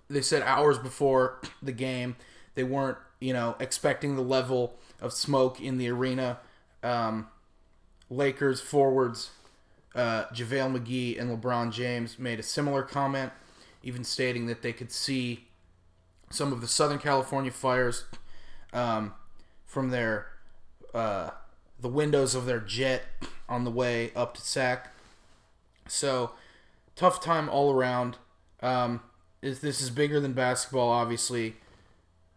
[0.09, 2.15] They said hours before the game
[2.55, 6.39] they weren't you know expecting the level of smoke in the arena.
[6.83, 7.27] Um,
[8.09, 9.31] Lakers forwards
[9.95, 13.31] uh, JaVale McGee and LeBron James made a similar comment,
[13.83, 15.45] even stating that they could see
[16.29, 18.05] some of the Southern California fires
[18.73, 19.13] um,
[19.67, 20.27] from their
[20.95, 21.29] uh,
[21.79, 23.03] the windows of their jet
[23.47, 24.91] on the way up to SAC.
[25.87, 26.31] So
[26.95, 28.17] tough time all around.
[28.61, 29.01] Um,
[29.43, 31.57] is this is bigger than basketball, obviously.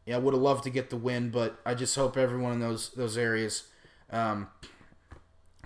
[0.05, 2.61] Yeah, I would have loved to get the win, but I just hope everyone in
[2.61, 3.69] those those areas
[4.11, 4.49] um,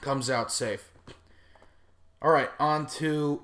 [0.01, 0.91] comes out safe.
[2.23, 3.43] All right, on to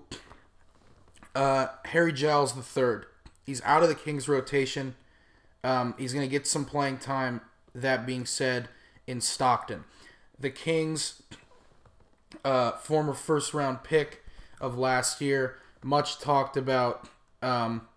[1.35, 3.07] uh, Harry Giles the third.
[3.45, 4.95] He's out of the Kings rotation.
[5.65, 7.41] Um, he's going to get some playing time.
[7.75, 8.69] That being said,
[9.07, 9.85] in Stockton,
[10.39, 11.23] the Kings,
[12.45, 14.25] uh, former first round pick
[14.61, 17.09] of last year, much talked about
[17.43, 17.89] um,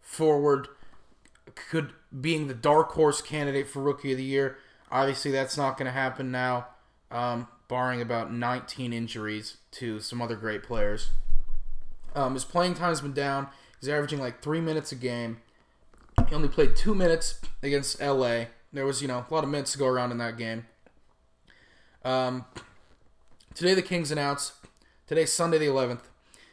[0.00, 0.68] forward,
[1.54, 4.58] could being the dark horse candidate for rookie of the year.
[4.90, 6.66] Obviously, that's not going to happen now,
[7.10, 11.10] um, barring about 19 injuries to some other great players.
[12.14, 13.48] Um, his playing time's been down.
[13.80, 15.38] He's averaging like three minutes a game.
[16.28, 18.44] He only played two minutes against LA.
[18.72, 20.66] There was, you know, a lot of minutes to go around in that game.
[22.04, 22.46] Um,
[23.54, 24.54] today, the Kings announced,
[25.06, 26.00] today's Sunday the 11th,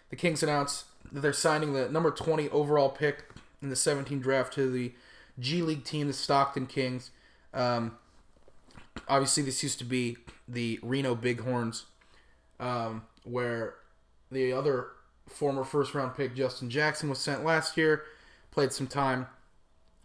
[0.10, 3.26] the Kings announced that they're signing the number 20 overall pick
[3.62, 4.94] in the 17 draft to the
[5.40, 7.12] G League team, the Stockton Kings.
[7.54, 7.98] Um,
[9.08, 11.86] obviously, this used to be the Reno Bighorns,
[12.60, 13.76] um, where
[14.30, 14.88] the other
[15.28, 18.04] former first round pick, Justin Jackson, was sent last year,
[18.52, 19.28] played some time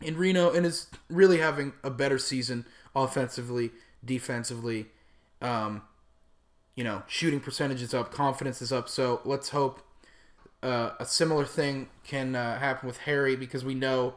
[0.03, 3.71] in Reno, and is really having a better season offensively,
[4.05, 4.87] defensively.
[5.41, 5.83] Um,
[6.75, 8.89] you know, shooting percentage is up, confidence is up.
[8.89, 9.81] So let's hope
[10.63, 14.15] uh, a similar thing can uh, happen with Harry because we know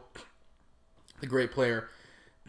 [1.20, 1.88] the great player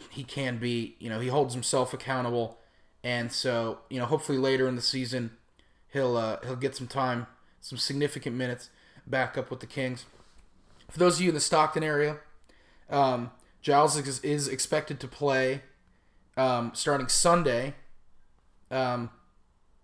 [0.10, 0.96] he can be.
[1.00, 2.58] You know, he holds himself accountable,
[3.04, 5.32] and so you know, hopefully later in the season
[5.92, 7.28] he'll uh, he'll get some time,
[7.62, 8.70] some significant minutes
[9.06, 10.06] back up with the Kings.
[10.90, 12.18] For those of you in the Stockton area,
[12.90, 15.62] um, Giles is, is expected to play
[16.38, 17.76] um, starting Sunday,
[18.72, 19.10] um,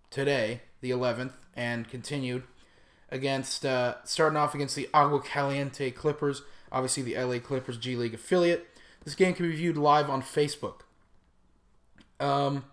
[0.09, 2.43] today, the 11th, and continued
[3.09, 6.41] against uh, starting off against the Agua Caliente Clippers,
[6.71, 8.67] obviously the LA Clippers G League affiliate.
[9.03, 10.81] This game can be viewed live on Facebook.
[12.19, 12.65] Um,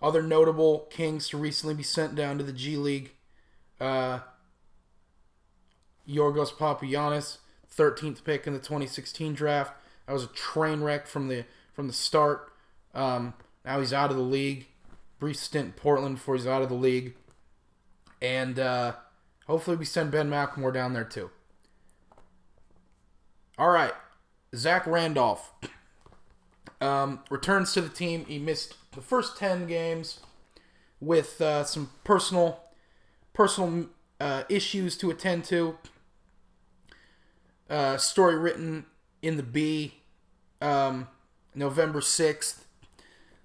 [0.00, 3.12] other notable Kings to recently be sent down to the G League.
[3.80, 4.20] Uh,
[6.08, 6.56] Yorgos
[7.76, 9.72] 13th pick in the 2016 draft.
[10.06, 12.52] That was a train wreck from the from the start.
[12.94, 13.34] Um,
[13.64, 14.66] now he's out of the league.
[15.18, 17.14] Brief stint in Portland before he's out of the league.
[18.20, 18.94] And uh,
[19.46, 21.30] hopefully we send Ben McLemore down there too.
[23.58, 23.92] All right.
[24.54, 25.52] Zach Randolph
[26.80, 28.24] um, returns to the team.
[28.26, 30.20] He missed the first 10 games
[31.00, 32.60] with uh, some personal
[33.32, 33.86] personal
[34.20, 35.76] uh, issues to attend to.
[37.68, 38.86] Uh, story written
[39.22, 39.94] in the B,
[40.60, 41.08] um,
[41.54, 42.64] November 6th,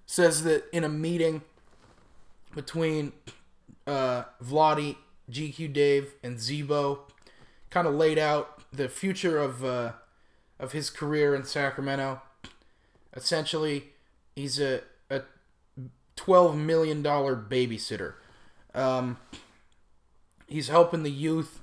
[0.05, 1.41] says that in a meeting
[2.53, 3.13] between
[3.87, 4.97] uh, Vlade,
[5.31, 6.99] GQ Dave, and Z-Bo,
[7.69, 9.93] kind of laid out the future of uh,
[10.59, 12.21] of his career in Sacramento.
[13.15, 13.85] Essentially,
[14.35, 15.21] he's a, a
[16.15, 18.13] twelve million dollar babysitter.
[18.73, 19.17] Um,
[20.47, 21.59] he's helping the youth,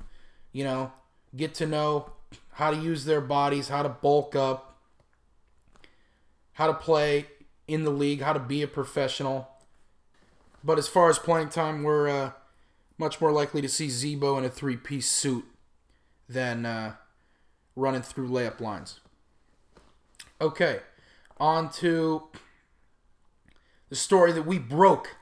[0.52, 0.92] you know,
[1.36, 2.12] get to know
[2.56, 4.78] how to use their bodies, how to bulk up,
[6.54, 7.26] how to play
[7.68, 9.46] in the league, how to be a professional.
[10.64, 12.30] But as far as playing time, we're uh,
[12.96, 15.44] much more likely to see Z-Bo in a three piece suit
[16.30, 16.94] than uh,
[17.76, 19.00] running through layup lines.
[20.40, 20.80] Okay,
[21.36, 22.22] on to
[23.90, 25.16] the story that we broke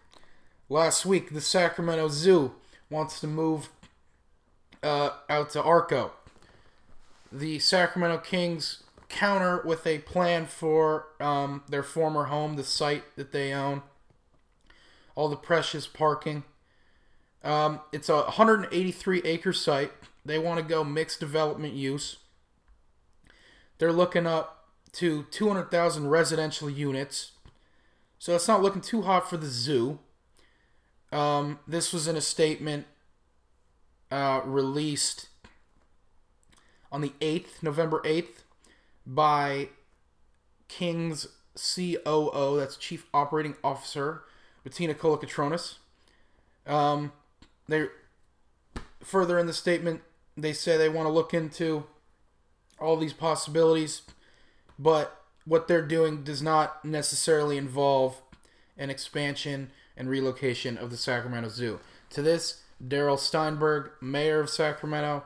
[0.68, 1.34] last week.
[1.34, 2.54] The Sacramento Zoo
[2.88, 3.70] wants to move
[4.84, 6.12] uh, out to Arco.
[7.32, 13.32] The Sacramento Kings counter with a plan for um, their former home, the site that
[13.32, 13.82] they own,
[15.14, 16.44] all the precious parking.
[17.42, 19.92] Um, it's a 183 acre site.
[20.24, 22.16] They want to go mixed development use.
[23.78, 27.32] They're looking up to 200,000 residential units.
[28.18, 29.98] So it's not looking too hot for the zoo.
[31.12, 32.86] Um, this was in a statement
[34.10, 35.28] uh, released
[36.94, 38.44] on the 8th, November 8th,
[39.04, 39.68] by
[40.68, 41.26] King's
[41.56, 44.22] COO, that's Chief Operating Officer,
[44.64, 45.78] Matina Kolokotronis.
[46.68, 47.10] Um,
[47.66, 47.88] they
[49.02, 50.02] further in the statement,
[50.36, 51.84] they say they want to look into
[52.78, 54.02] all these possibilities,
[54.78, 58.22] but what they're doing does not necessarily involve
[58.78, 61.80] an expansion and relocation of the Sacramento Zoo.
[62.10, 65.24] To this, Darrell Steinberg, mayor of Sacramento,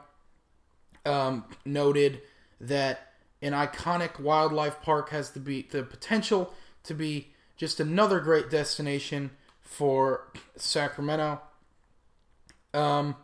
[1.09, 2.21] um, noted
[2.61, 6.53] that an iconic wildlife park has be the potential
[6.85, 9.31] to be just another great destination
[9.61, 11.41] for Sacramento.
[12.75, 13.17] Um,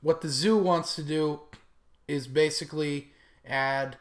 [0.00, 1.40] what the zoo wants to do
[2.06, 3.12] is basically
[3.46, 3.96] add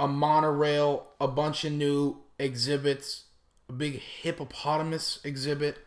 [0.00, 3.24] a monorail, a bunch of new exhibits,
[3.68, 5.78] a big hippopotamus exhibit.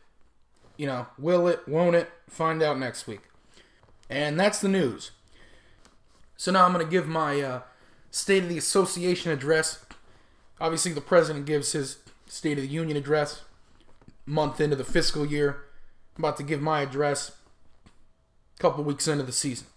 [0.78, 2.10] You know, will it, won't it?
[2.30, 3.22] Find out next week.
[4.10, 5.12] And that's the news.
[6.38, 7.62] So now I'm going to give my uh,
[8.12, 9.86] State of the Association address.
[10.60, 13.44] Obviously, the president gives his State of the Union address.
[14.26, 15.64] month into the fiscal year.
[16.18, 17.32] I'm about to give my address
[18.58, 19.68] a couple weeks into the season.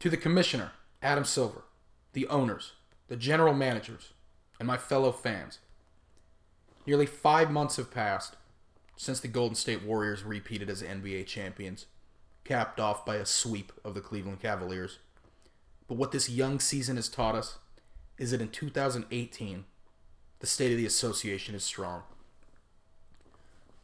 [0.00, 0.72] To the commissioner,
[1.02, 1.62] Adam Silver,
[2.14, 2.72] the owners,
[3.08, 4.12] the general managers,
[4.58, 5.58] and my fellow fans.
[6.86, 8.36] Nearly five months have passed
[8.96, 11.86] since the Golden State Warriors repeated as NBA champions,
[12.50, 14.98] capped off by a sweep of the Cleveland Cavaliers.
[15.86, 17.58] But what this young season has taught us
[18.18, 19.66] is that in 2018,
[20.40, 22.02] the state of the association is strong.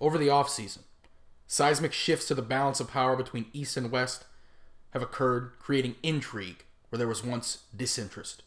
[0.01, 0.81] Over the offseason,
[1.47, 4.25] seismic shifts to the balance of power between East and West
[4.91, 8.43] have occurred, creating intrigue where there was once disinterest.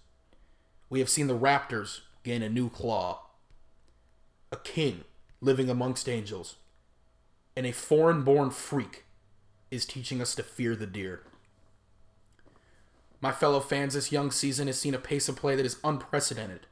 [0.89, 3.21] We have seen the Raptors gain a new claw,
[4.51, 5.05] a king
[5.39, 6.57] living amongst angels,
[7.55, 9.05] and a foreign born freak
[9.71, 11.23] is teaching us to fear the deer.
[13.21, 16.67] My fellow fans, this young season has seen a pace of play that is unprecedented.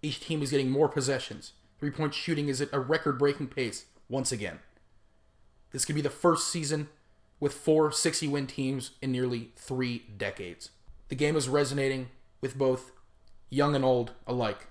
[0.00, 1.52] Each team is getting more possessions.
[1.78, 4.60] Three point shooting is at a record breaking pace once again.
[5.72, 6.88] This could be the first season
[7.40, 10.70] with four 60 win teams in nearly three decades.
[11.08, 12.10] The game is resonating
[12.40, 12.92] with both
[13.50, 14.68] young and old alike.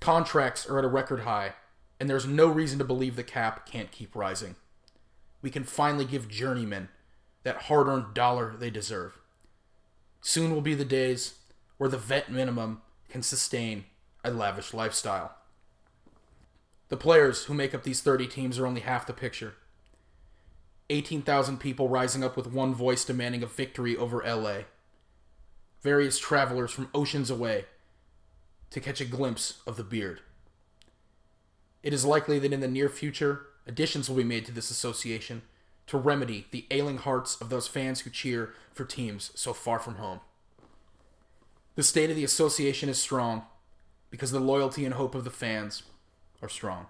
[0.00, 1.52] Contracts are at a record high,
[1.98, 4.56] and there's no reason to believe the cap can't keep rising.
[5.42, 6.88] We can finally give journeymen
[7.42, 9.18] that hard earned dollar they deserve.
[10.20, 11.34] Soon will be the days
[11.78, 13.84] where the vet minimum can sustain
[14.22, 15.34] a lavish lifestyle.
[16.88, 19.54] The players who make up these 30 teams are only half the picture.
[20.90, 24.64] 18,000 people rising up with one voice demanding a victory over LA.
[25.82, 27.66] Various travelers from oceans away
[28.70, 30.20] to catch a glimpse of the beard.
[31.82, 35.42] It is likely that in the near future, additions will be made to this association
[35.86, 39.96] to remedy the ailing hearts of those fans who cheer for teams so far from
[39.96, 40.20] home.
[41.74, 43.44] The state of the association is strong
[44.10, 45.82] because the loyalty and hope of the fans
[46.42, 46.86] are strong.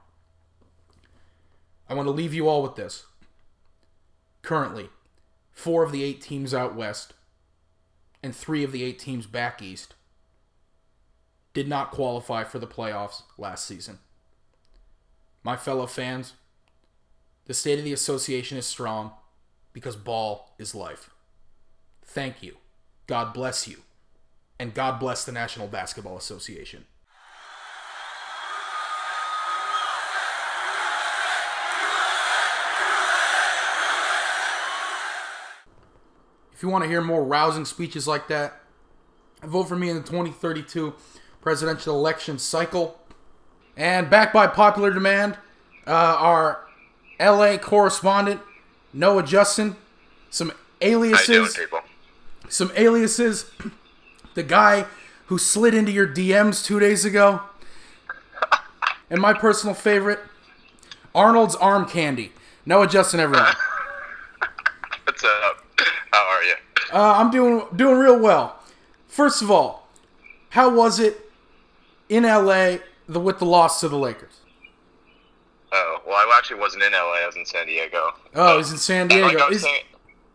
[1.89, 3.07] I want to leave you all with this.
[4.43, 4.91] Currently,
[5.53, 7.15] four of the eight teams out west
[8.23, 9.95] and three of the eight teams back east
[11.53, 13.99] did not qualify for the playoffs last season.
[15.43, 16.35] My fellow fans,
[17.51, 19.11] the state of the association is strong
[19.73, 21.11] because ball is life.
[22.01, 22.59] Thank you.
[23.09, 23.79] God bless you.
[24.61, 26.85] And God bless the National Basketball Association.
[36.53, 38.61] If you want to hear more rousing speeches like that,
[39.43, 40.95] vote for me in the 2032
[41.41, 43.01] presidential election cycle.
[43.77, 45.37] And backed by popular demand,
[45.89, 46.70] uh, our
[47.21, 48.41] LA correspondent,
[48.93, 49.77] Noah Justin,
[50.31, 51.57] some aliases.
[51.57, 51.81] people?
[52.49, 53.51] Some aliases.
[54.35, 54.87] The guy
[55.27, 57.43] who slid into your DMs two days ago.
[59.13, 60.21] And my personal favorite,
[61.17, 62.31] Arnold's Arm Candy.
[62.65, 63.45] Noah Justin, everyone.
[65.05, 65.65] What's up?
[66.13, 66.55] How are you?
[66.93, 68.61] Uh, I'm doing doing real well.
[69.09, 69.89] First of all,
[70.51, 71.29] how was it
[72.09, 72.77] in LA
[73.09, 74.40] the, with the loss to the Lakers?
[75.73, 77.23] Oh, well, I actually wasn't in LA.
[77.23, 78.11] I was in San Diego.
[78.35, 79.27] Oh, was in San Diego.
[79.27, 79.83] Like I was Is- saying,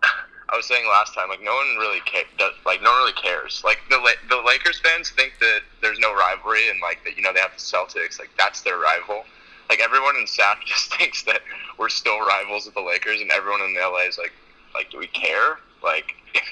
[0.49, 3.13] I was saying last time, like no one really ca- does, like no one really
[3.13, 3.61] cares.
[3.65, 7.33] Like the the Lakers fans think that there's no rivalry and like that you know
[7.33, 9.25] they have the Celtics, like that's their rival.
[9.69, 11.41] Like everyone in SAC just thinks that
[11.77, 14.31] we're still rivals with the Lakers, and everyone in LA is like,
[14.73, 15.59] like do we care?
[15.83, 16.15] Like,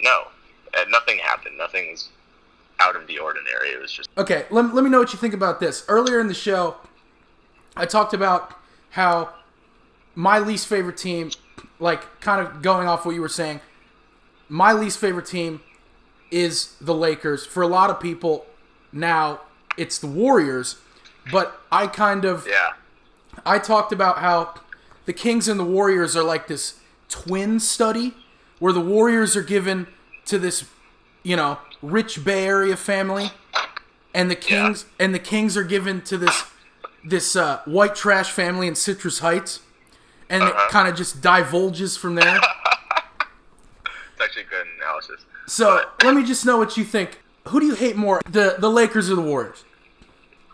[0.00, 0.24] no,
[0.78, 1.58] and nothing happened.
[1.58, 2.08] Nothing was
[2.78, 3.70] out of the ordinary.
[3.70, 5.84] It was just Okay, let, let me know what you think about this.
[5.88, 6.76] Earlier in the show,
[7.76, 8.54] I talked about
[8.90, 9.30] how
[10.14, 11.30] my least favorite team,
[11.78, 13.60] like kind of going off what you were saying,
[14.48, 15.60] my least favorite team
[16.30, 17.46] is the Lakers.
[17.46, 18.46] For a lot of people,
[18.92, 19.40] now
[19.76, 20.76] it's the Warriors,
[21.30, 22.72] but I kind of yeah.
[23.46, 24.54] I talked about how
[25.06, 28.14] the Kings and the Warriors are like this twin study
[28.58, 29.86] where the Warriors are given
[30.26, 30.64] to this,
[31.22, 33.30] you know, rich Bay Area family
[34.14, 36.44] and the Kings and the Kings are given to this
[37.04, 39.60] this uh, white trash family in Citrus Heights
[40.28, 42.38] and it kind of just divulges from there.
[44.12, 45.24] It's actually a good analysis.
[45.46, 47.22] So, let me just know what you think.
[47.48, 49.64] Who do you hate more, the the Lakers or the Warriors?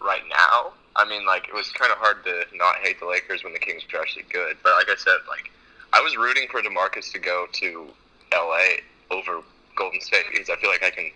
[0.07, 3.43] right now, I mean, like it was kind of hard to not hate the Lakers
[3.45, 4.57] when the Kings were actually good.
[4.63, 5.51] But like I said, like
[5.93, 7.89] I was rooting for DeMarcus to go to
[8.33, 8.81] LA
[9.11, 9.43] over
[9.77, 11.11] Golden State because I feel like I can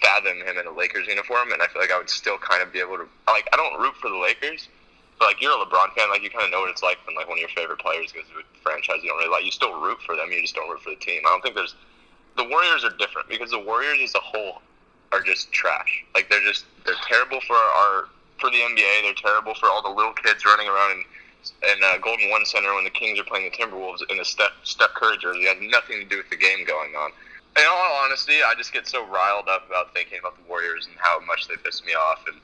[0.00, 2.72] fathom him in a Lakers uniform, and I feel like I would still kind of
[2.72, 3.08] be able to.
[3.26, 4.68] Like I don't root for the Lakers,
[5.18, 7.16] but like you're a LeBron fan, like you kind of know what it's like when
[7.16, 9.44] like one of your favorite players goes to a franchise you don't really like.
[9.44, 11.22] You still root for them, you just don't root for the team.
[11.26, 11.74] I don't think there's
[12.36, 14.60] the Warriors are different because the Warriors as a whole
[15.12, 16.04] are just trash.
[16.14, 19.02] Like they're just they're terrible for our for the NBA.
[19.02, 21.04] They're terrible for all the little kids running around in,
[21.70, 24.52] in uh, Golden One Center when the Kings are playing the Timberwolves in a Steph,
[24.64, 25.40] Steph Curry jersey.
[25.40, 27.10] It has nothing to do with the game going on.
[27.56, 30.96] In all honesty, I just get so riled up about thinking about the Warriors and
[30.98, 32.24] how much they piss me off.
[32.26, 32.36] And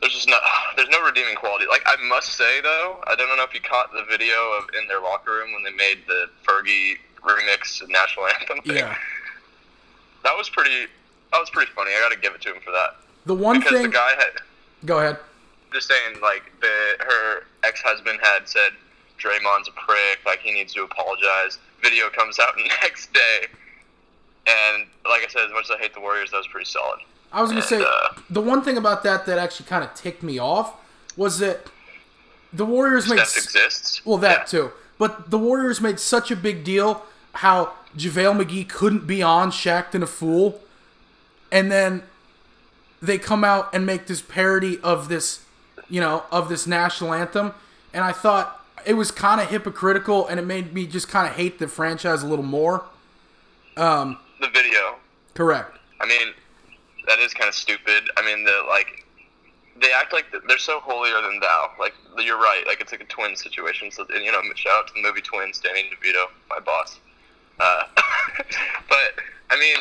[0.00, 0.38] there's just no,
[0.76, 1.66] there's no redeeming quality.
[1.68, 4.88] Like I must say though, I don't know if you caught the video of in
[4.88, 8.76] their locker room when they made the Fergie remix national anthem thing.
[8.76, 8.96] Yeah.
[10.24, 10.86] That was pretty.
[11.32, 11.90] That was pretty funny.
[11.90, 12.96] I got to give it to him for that.
[13.26, 13.82] The one because thing.
[13.82, 14.40] the guy had
[14.86, 15.18] Go ahead.
[15.72, 18.70] just saying like the her ex husband had said
[19.18, 21.58] Draymond's a prick, like he needs to apologize.
[21.82, 23.46] Video comes out next day,
[24.46, 27.00] and like I said, as much as I hate the Warriors, that was pretty solid.
[27.32, 27.88] I was gonna say uh,
[28.30, 30.74] the one thing about that that actually kind of ticked me off
[31.16, 31.66] was that
[32.52, 34.00] the Warriors made exists.
[34.04, 34.44] well that Yeah.
[34.44, 39.50] too, but the Warriors made such a big deal how JaVale McGee couldn't be on
[39.50, 40.60] Shaqtin' a Fool,
[41.52, 42.02] and then
[43.02, 45.40] they come out and make this parody of this,
[45.90, 47.52] you know, of this national anthem,
[47.92, 51.34] and I thought it was kind of hypocritical, and it made me just kind of
[51.34, 52.84] hate the franchise a little more.
[54.40, 54.96] The video.
[55.34, 55.78] Correct.
[56.00, 56.34] I mean,
[57.06, 58.10] that is kind of stupid.
[58.16, 59.04] I mean, the like,
[59.80, 61.70] they act like they're so holier than thou.
[61.78, 62.64] Like, you're right.
[62.66, 63.90] Like, it's like a twin situation.
[63.90, 66.98] So, and, you know, shout out to the movie Twins, Danny DeVito, my boss.
[67.60, 67.82] Uh,
[68.88, 69.78] but I mean,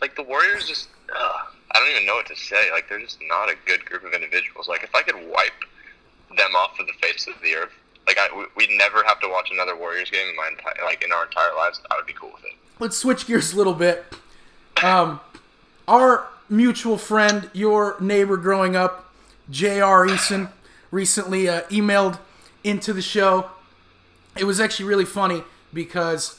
[0.00, 0.88] like the Warriors just.
[1.14, 1.32] Uh,
[1.72, 2.70] I don't even know what to say.
[2.70, 4.68] Like, they're just not a good group of individuals.
[4.68, 5.52] Like, if I could wipe
[6.36, 7.72] them off of the face of the earth,
[8.06, 11.02] like I, we- we'd never have to watch another Warriors game in my entire, like
[11.04, 11.80] in our entire lives.
[11.90, 12.52] I would be cool with it.
[12.84, 14.04] Let's switch gears a little bit.
[14.82, 15.18] Um,
[15.88, 19.10] our mutual friend, your neighbor growing up,
[19.48, 20.06] J.R.
[20.06, 20.50] Eason,
[20.90, 22.18] recently uh, emailed
[22.62, 23.48] into the show.
[24.36, 26.38] It was actually really funny because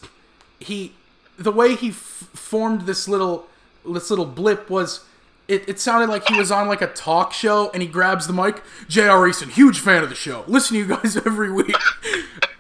[0.60, 0.94] he,
[1.36, 3.48] the way he f- formed this little,
[3.84, 5.04] this little blip was.
[5.48, 8.34] It, it sounded like he was on like a talk show and he grabs the
[8.34, 8.62] mic.
[8.88, 9.28] J.R.
[9.28, 10.44] Eason, huge fan of the show.
[10.46, 11.76] Listen to you guys every week.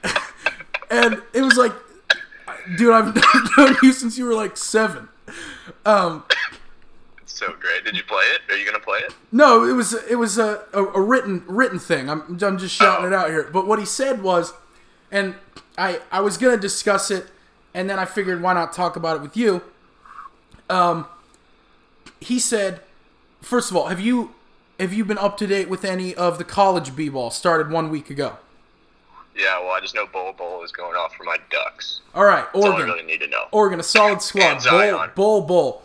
[0.89, 1.71] and it was like,
[2.77, 3.15] dude, I've
[3.57, 5.09] known you since you were like seven.
[7.21, 7.83] It's so great.
[7.83, 8.51] Did you play it?
[8.51, 9.13] Are you gonna play it?
[9.31, 12.09] No, it was it was a, a, a written written thing.
[12.09, 13.49] I'm I'm just shouting it out here.
[13.51, 14.53] But what he said was,
[15.11, 15.35] and
[15.77, 17.27] I I was gonna discuss it,
[17.73, 19.61] and then I figured why not talk about it with you.
[20.69, 21.05] Um,
[22.19, 22.81] he said,
[23.41, 24.33] first of all, have you
[24.79, 28.09] have you been up to date with any of the college b-ball started one week
[28.09, 28.37] ago?
[29.35, 32.01] Yeah, well, I just know Bol Bol is going off for my Ducks.
[32.13, 32.85] All right, That's all I Oregon.
[32.95, 33.45] really need to know.
[33.51, 34.63] Oregon, a solid squad.
[34.63, 35.83] Bull, bull, bull.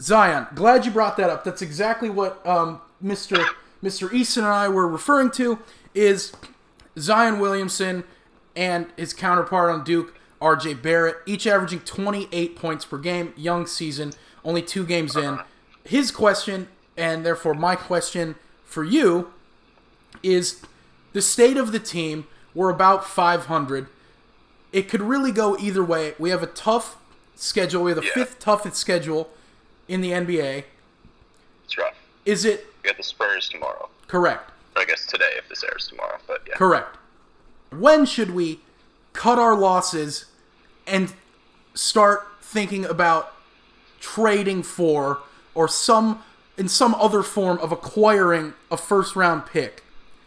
[0.00, 1.42] Zion, glad you brought that up.
[1.42, 3.44] That's exactly what um, Mr.
[3.82, 4.12] Mr.
[4.12, 5.58] Easton and I were referring to.
[5.94, 6.32] Is
[6.98, 8.04] Zion Williamson
[8.54, 10.74] and his counterpart on Duke, R.J.
[10.74, 13.32] Barrett, each averaging 28 points per game.
[13.36, 14.12] Young season,
[14.44, 15.38] only two games in.
[15.84, 18.34] His question, and therefore my question
[18.64, 19.32] for you,
[20.22, 20.62] is
[21.14, 22.26] the state of the team.
[22.56, 23.86] We're about 500
[24.72, 26.14] it could really go either way.
[26.18, 26.96] We have a tough
[27.36, 27.84] schedule.
[27.84, 28.12] We have the Yeah.
[28.14, 29.30] fifth toughest schedule
[29.88, 30.64] in the NBA.
[31.64, 31.94] It's rough.
[32.24, 33.88] Is it We got the Spurs tomorrow.
[34.08, 34.50] correct?
[34.74, 36.18] Or I guess today if this airs tomorrow.
[36.26, 36.54] But yeah.
[36.56, 36.96] Correct.
[37.70, 38.60] When should we
[39.12, 40.26] cut our losses
[40.86, 41.14] and
[41.74, 43.32] start thinking about
[44.00, 45.20] trading for
[45.54, 46.22] or some
[46.58, 49.84] in some other form of acquiring a first round pick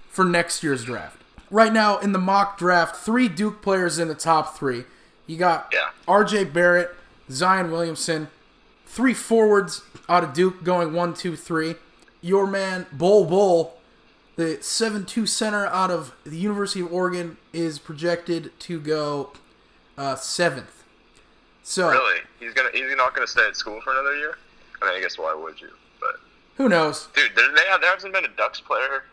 [0.09, 1.18] for next year's draft?
[1.51, 4.85] Right now in the mock draft, three Duke players in the top three.
[5.25, 5.89] You got Yeah.
[6.07, 6.45] R.J.
[6.45, 6.95] Barrett,
[7.31, 8.29] Zion Williamson,
[8.85, 11.75] three forwards out of Duke going one, two, three.
[12.21, 13.77] Your man Bol Bol,
[14.35, 19.31] the seven-two center out of the University of Oregon, is projected to go
[19.97, 20.83] uh, seventh.
[21.63, 22.21] So Really?
[22.39, 24.37] He's gonna he's not gonna stay at school for another year?
[24.81, 25.69] I mean I guess why would you?
[25.99, 26.15] But
[26.55, 27.07] who knows?
[27.13, 29.03] dude, there, they have, there hasn't been a Ducks player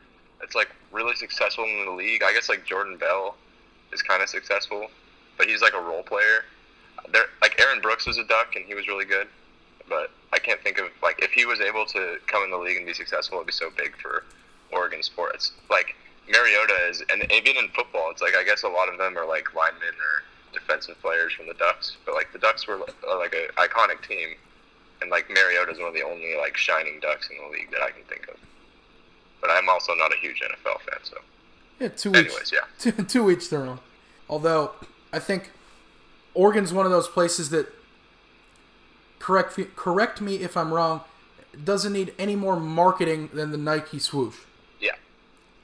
[0.43, 2.23] It's like really successful in the league.
[2.25, 3.37] I guess like Jordan Bell
[3.93, 4.89] is kind of successful,
[5.37, 6.45] but he's like a role player.
[7.13, 9.29] There, like Aaron Brooks was a Duck and he was really good,
[9.89, 12.79] but I can't think of like if he was able to come in the league
[12.79, 14.25] and be successful, it'd be so big for
[14.73, 15.53] Oregon sports.
[15.71, 15.95] Like
[16.29, 19.27] Mariota is, and even in football, it's like I guess a lot of them are
[19.27, 23.35] like linemen or defensive players from the Ducks, but like the Ducks were uh, like
[23.35, 24.31] an iconic team,
[25.03, 27.83] and like Mariota is one of the only like shining Ducks in the league that
[27.83, 28.37] I can think of.
[29.41, 31.19] But I'm also not a huge NFL fan, so
[31.79, 32.31] Yeah, two weeks.
[32.33, 32.61] anyways, yeah.
[32.79, 33.81] two, two each their own.
[34.29, 34.73] Although
[35.13, 35.51] I think
[36.35, 37.69] Oregon's one of those places that
[39.19, 41.03] correct me- correct me if I'm wrong.
[41.65, 44.37] Doesn't need any more marketing than the Nike swoosh.
[44.81, 44.91] Yeah,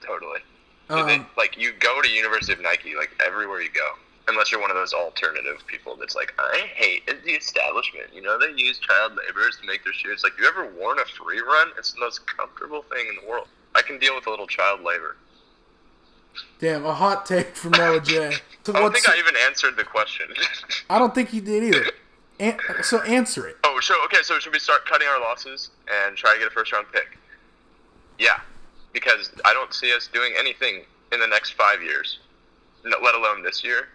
[0.01, 0.41] totally.
[0.89, 3.89] Um, they, like you go to University of Nike, like everywhere you go,
[4.29, 8.07] unless you're one of those alternative people that's like, I hate the establishment.
[8.15, 10.23] You know, they use child laborers to make their shoes.
[10.25, 11.69] Like, you ever worn a free run?
[11.79, 13.49] It's the most comfortable thing in the world.
[13.75, 15.17] I can deal with a little child labor.
[16.59, 18.35] Damn, a hot take from Noah J.
[18.65, 20.29] So I don't think I even answered the question.
[20.91, 21.85] I don't think you did either.
[22.39, 23.57] An- so answer it.
[23.65, 25.71] oh, so okay, so should we start cutting our losses
[26.07, 27.19] and try to get a first round pick?
[28.21, 28.39] Yeah,
[28.93, 32.21] because I don't see us doing anything in the next five years,
[32.85, 33.89] let alone this year.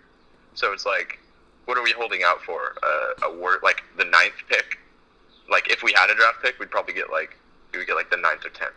[0.53, 1.17] So it's like,
[1.63, 2.75] what are we holding out for?
[2.83, 4.79] Uh, a word like the ninth pick.
[5.49, 7.37] Like if we had a draft pick, we'd probably get like
[7.71, 8.73] we would get like the ninth or tenth,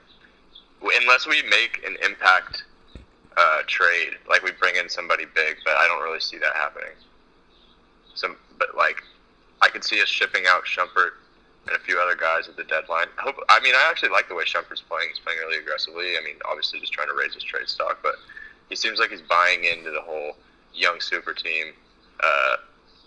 [0.82, 2.64] unless we make an impact
[3.36, 5.56] uh, trade, like we bring in somebody big.
[5.64, 6.92] But I don't really see that happening.
[8.14, 9.02] Some, but like,
[9.62, 11.12] I could see us shipping out Shumpert
[11.66, 13.06] and a few other guys at the deadline.
[13.18, 13.36] I hope.
[13.48, 15.08] I mean, I actually like the way Shumpert's playing.
[15.08, 16.16] He's playing really aggressively.
[16.18, 18.14] I mean, obviously just trying to raise his trade stock, but
[18.68, 20.36] he seems like he's buying into the whole
[20.74, 21.72] young super team
[22.22, 22.56] uh,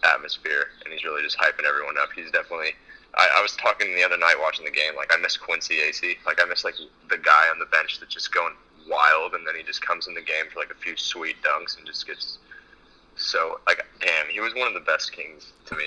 [0.03, 2.09] atmosphere, and he's really just hyping everyone up.
[2.15, 2.71] He's definitely.
[3.15, 4.95] I, I was talking the other night watching the game.
[4.95, 6.17] Like I miss Quincy Acy.
[6.25, 6.75] Like I miss like
[7.09, 8.53] the guy on the bench that's just going
[8.89, 11.77] wild, and then he just comes in the game for like a few sweet dunks
[11.77, 12.39] and just gets
[13.15, 14.27] so like damn.
[14.27, 15.85] He was one of the best Kings to me.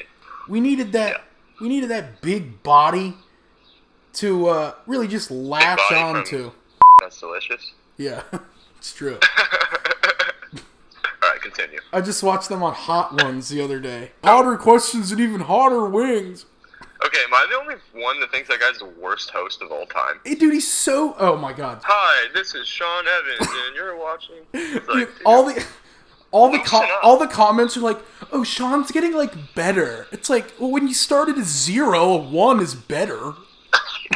[0.48, 1.10] We needed that.
[1.10, 1.20] Yeah.
[1.60, 3.14] We needed that big body
[4.14, 6.52] to uh, really just latch on to.
[7.00, 7.72] That's delicious.
[7.96, 8.22] Yeah,
[8.76, 9.18] it's true.
[11.22, 11.80] All right, continue.
[11.92, 14.12] I just watched them on Hot Ones the other day.
[14.22, 16.44] Hotter questions and even hotter wings.
[17.06, 19.86] Okay, am I the only one that thinks that guy's the worst host of all
[19.86, 20.18] time?
[20.24, 21.14] Hey, dude, he's so.
[21.20, 21.80] Oh my god.
[21.84, 24.42] Hi, this is Sean Evans, and you're watching.
[24.52, 25.64] Like, Dude, all the.
[26.32, 27.98] All the com- all the comments are like,
[28.32, 32.58] "Oh, Sean's getting like better." It's like, well, when you started at zero, a one
[32.60, 33.16] is better.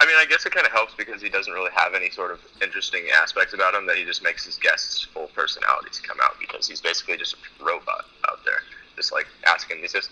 [0.00, 2.32] I mean, I guess it kind of helps because he doesn't really have any sort
[2.32, 6.34] of interesting aspects about him that he just makes his guests full personalities come out
[6.40, 8.60] because he's basically just a robot out there,
[8.96, 9.78] just like asking.
[9.78, 10.10] He says,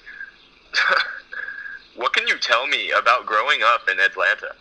[1.97, 4.55] "What can you tell me about growing up in Atlanta?"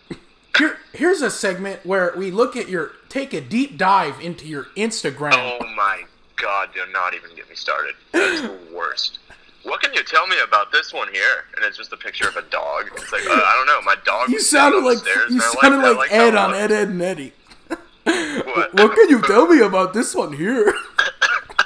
[0.58, 4.66] Here, here's a segment where we look at your take a deep dive into your
[4.78, 5.34] Instagram.
[5.34, 6.04] Oh my
[6.36, 7.96] god, do not even get me started.
[8.12, 9.20] That is the worst.
[9.64, 11.46] What can you tell me about this one here?
[11.56, 12.90] And it's just a picture of a dog.
[12.96, 14.30] It's like, uh, I don't know, my dog.
[14.30, 14.98] you sounded like
[15.30, 16.54] you sounded I like Ed on.
[16.54, 17.34] Ed, Edd and Eddy.
[18.04, 18.74] What?
[18.74, 20.74] What can you tell me about this one here?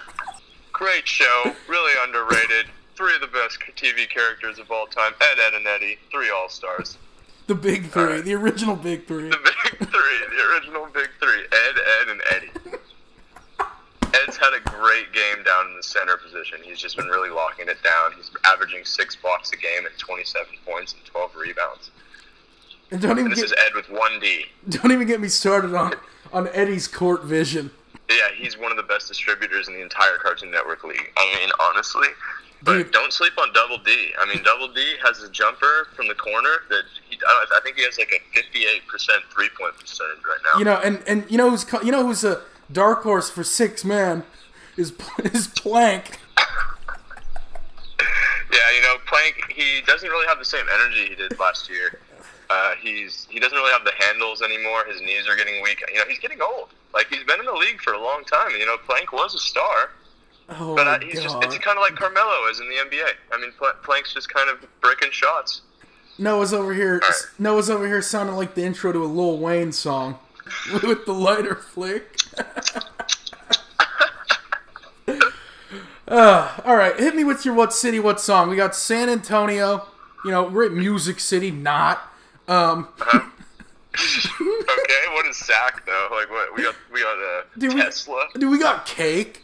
[0.71, 2.67] Great show, really underrated.
[2.97, 5.13] Three of the best TV characters of all time.
[5.21, 6.97] Ed, Edd, and Eddy, three all stars.
[7.45, 8.25] The big three, Alright.
[8.25, 9.29] the original big three.
[9.29, 11.41] The big three, the original big three.
[11.41, 12.51] Ed, Ed, and Eddie.
[14.25, 16.57] Ed's had a great game down in the center position.
[16.63, 18.13] He's just been really locking it down.
[18.17, 21.91] He's averaging six blocks a game and 27 points and 12 rebounds.
[22.89, 24.45] And don't even And this get is Ed with one D.
[24.69, 25.93] don't even get me started on
[26.33, 27.69] on Eddie's court vision.
[28.09, 31.11] Yeah, he's one of the best distributors in the entire Cartoon Network league.
[31.15, 32.07] I mean, honestly.
[32.63, 32.91] But Dude.
[32.91, 34.11] don't sleep on Double D.
[34.19, 37.77] I mean, Double D has a jumper from the corner that he, I, I think
[37.77, 38.81] he has like a 58%
[39.33, 40.59] three point percentage right now.
[40.59, 42.41] You know, and and you know who's you know who's a
[42.71, 44.23] dark horse for six man
[44.75, 44.93] is
[45.23, 46.19] is Plank.
[48.51, 49.35] Yeah, you know, Plank.
[49.49, 51.99] He doesn't really have the same energy he did last year.
[52.49, 54.85] Uh, he's he doesn't really have the handles anymore.
[54.85, 55.83] His knees are getting weak.
[55.93, 56.69] You know, he's getting old.
[56.93, 58.51] Like he's been in the league for a long time.
[58.57, 59.91] You know, Plank was a star,
[60.49, 63.07] Oh but my uh, he's just, it's kind of like Carmelo is in the NBA.
[63.33, 65.61] I mean, Pl- Plank's just kind of breaking shots.
[66.17, 67.01] Noah's over here.
[67.03, 67.15] Alright.
[67.37, 70.17] Noah's over here sounding like the intro to a Lil Wayne song
[70.83, 72.17] with the lighter flick.
[76.07, 78.49] uh, all right, hit me with your what city, what song.
[78.49, 79.87] We got San Antonio.
[80.25, 82.01] You know, we're at Music City, not.
[82.47, 82.87] Um,
[83.99, 86.07] Okay, what is Sack though?
[86.11, 86.75] Like what we got?
[86.93, 89.43] We got uh, we- Tesla dude, we got Cake,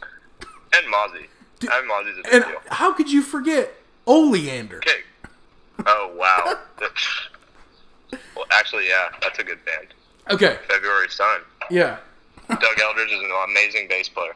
[0.76, 1.26] and Mozzy.
[1.62, 2.60] And Mozzy's a big and deal.
[2.70, 3.72] how could you forget
[4.06, 4.76] Oleander?
[4.78, 5.00] Okay.
[5.86, 6.58] Oh wow.
[8.36, 9.88] well, actually, yeah, that's a good band.
[10.30, 11.40] Okay, February Sun.
[11.70, 11.98] yeah.
[12.48, 14.34] Doug Eldridge is an amazing bass player.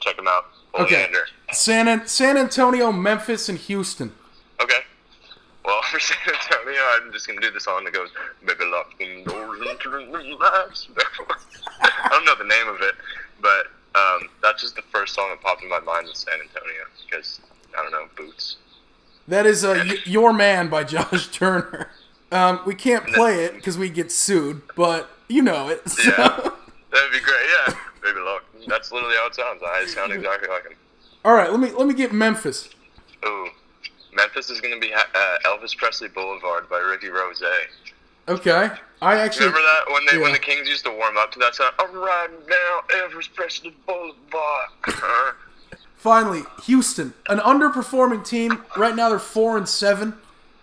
[0.00, 0.46] Check him out.
[0.78, 0.96] Okay.
[0.96, 1.26] Oleander.
[1.52, 4.12] San An- San Antonio, Memphis, and Houston.
[4.60, 4.78] Okay.
[5.64, 8.10] Well, for San Antonio, I'm just gonna do the song that goes,
[8.46, 10.88] "Baby, lock the doors into the lights."
[11.80, 12.94] I don't know the name of it,
[13.40, 16.84] but um, that's just the first song that popped in my mind with San Antonio
[17.08, 17.40] because
[17.78, 18.56] I don't know boots.
[19.28, 21.88] That is uh, y- Your Man by Josh Turner.
[22.32, 25.88] Um, we can't play it because we get sued, but you know it.
[25.88, 26.28] so- Yeah,
[26.92, 27.46] that'd be great.
[27.68, 29.62] Yeah, baby, look, that's literally how it sounds.
[29.64, 30.72] I sound exactly like him.
[31.24, 32.68] All right, let me let me get Memphis.
[33.24, 33.48] Ooh,
[34.14, 37.42] Memphis is gonna be ha- uh, Elvis Presley Boulevard by Ricky Rose.
[38.26, 38.70] Okay,
[39.02, 41.54] I actually Remember that when they when the Kings used to warm up to that
[41.54, 41.70] song?
[41.78, 44.70] I'm riding down Boulevard.
[45.96, 48.62] Finally Houston, an underperforming team.
[48.76, 50.14] Right now they're four and seven.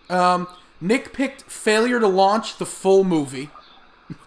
[0.09, 0.47] Um,
[0.79, 3.49] Nick picked failure to launch the full movie.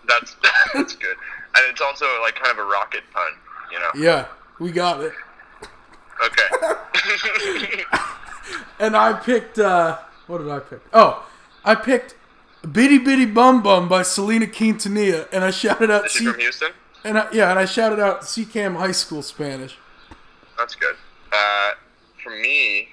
[0.09, 0.37] that's
[0.75, 1.17] that's good.
[1.57, 3.33] and it's also like kind of a rocket pun,
[3.73, 3.91] you know.
[3.97, 4.27] Yeah,
[4.61, 5.13] we got it.
[6.25, 7.83] Okay.
[8.79, 9.59] And I picked.
[9.59, 10.81] uh What did I pick?
[10.93, 11.27] Oh,
[11.65, 12.15] I picked
[12.65, 16.07] "Bidi Bidi Bom Bom" by Selena Quintanilla, and I shouted out.
[16.07, 16.73] Is she C- from Houston?
[17.05, 19.77] and I, yeah, and I shouted out CCAM High School Spanish.
[20.59, 20.97] That's good.
[21.33, 21.71] Uh,
[22.23, 22.89] for me,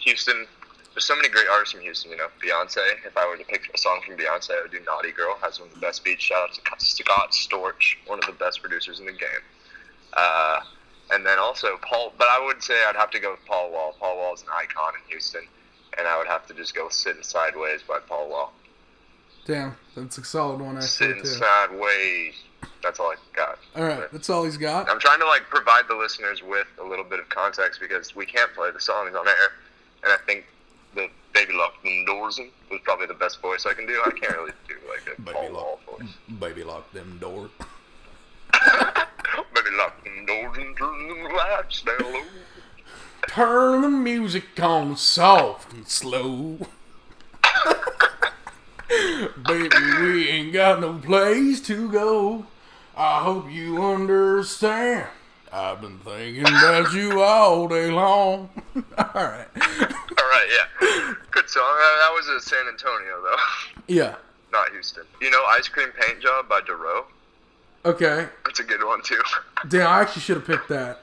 [0.00, 0.46] Houston.
[0.94, 2.10] There's so many great artists from Houston.
[2.10, 2.78] You know, Beyonce.
[3.04, 5.60] If I were to pick a song from Beyonce, I would do "Naughty Girl." Has
[5.60, 6.22] one of the best beats.
[6.24, 9.42] Shout out to Scott Storch, one of the best producers in the game.
[10.14, 10.60] Uh,
[11.12, 13.94] and then also Paul, but I would say I'd have to go with Paul Wall.
[14.00, 15.42] Paul Wall is an icon in Houston,
[15.98, 18.52] and I would have to just go "Sitting Sideways" by Paul Wall.
[19.46, 21.28] Damn, that's a solid one actually Sitting too.
[21.28, 22.34] sideways.
[22.82, 23.58] That's all I got.
[23.76, 24.88] All right, that's all he's got.
[24.90, 28.26] I'm trying to like provide the listeners with a little bit of context because we
[28.26, 29.52] can't play the songs on air,
[30.04, 30.46] and I think
[30.94, 34.00] the "Baby Lock Them Doors" in was probably the best voice I can do.
[34.04, 36.08] I can't really do like a Paul Wall voice.
[36.40, 37.50] baby, lock them doors.
[39.54, 42.22] Baby lock them doors and turn them lights down low.
[43.28, 46.58] Turn the music on soft and slow.
[49.46, 52.46] Baby, we ain't got no place to go.
[52.96, 55.06] I hope you understand.
[55.52, 58.48] I've been thinking about you all day long.
[58.76, 58.82] all
[59.14, 59.46] right.
[59.56, 61.62] All right, yeah, good song.
[61.78, 64.14] That was a San Antonio though, Yeah.
[64.52, 65.04] not Houston.
[65.20, 67.04] You know, "Ice Cream Paint Job" by Dorrough.
[67.84, 68.28] Okay.
[68.44, 69.20] That's a good one too.
[69.68, 71.02] Damn, I actually should have picked that.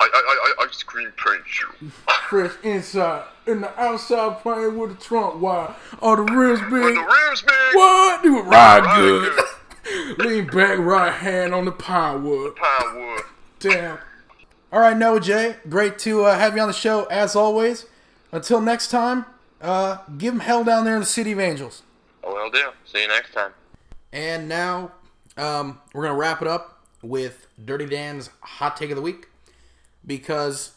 [0.00, 1.90] I, I, I, I- ice cream paint job.
[2.28, 5.74] Fresh inside, and the outside playing with the trunk wire.
[6.02, 6.70] All the rims big.
[6.70, 8.22] the rims big, What?
[8.22, 9.32] Do it ride ride good.
[9.36, 10.18] good.
[10.26, 12.56] Lean back, right hand on the pine wood.
[12.56, 13.22] Pine wood.
[13.60, 13.98] Damn.
[14.72, 17.86] All right, Noah Jay, great to uh, have you on the show as always.
[18.32, 19.24] Until next time,
[19.62, 21.82] uh, give them hell down there in the City of Angels.
[22.24, 22.70] Oh, will do.
[22.84, 23.52] See you next time.
[24.12, 24.90] And now,
[25.36, 29.28] um, we're gonna wrap it up with Dirty Dan's hot take of the week
[30.06, 30.72] because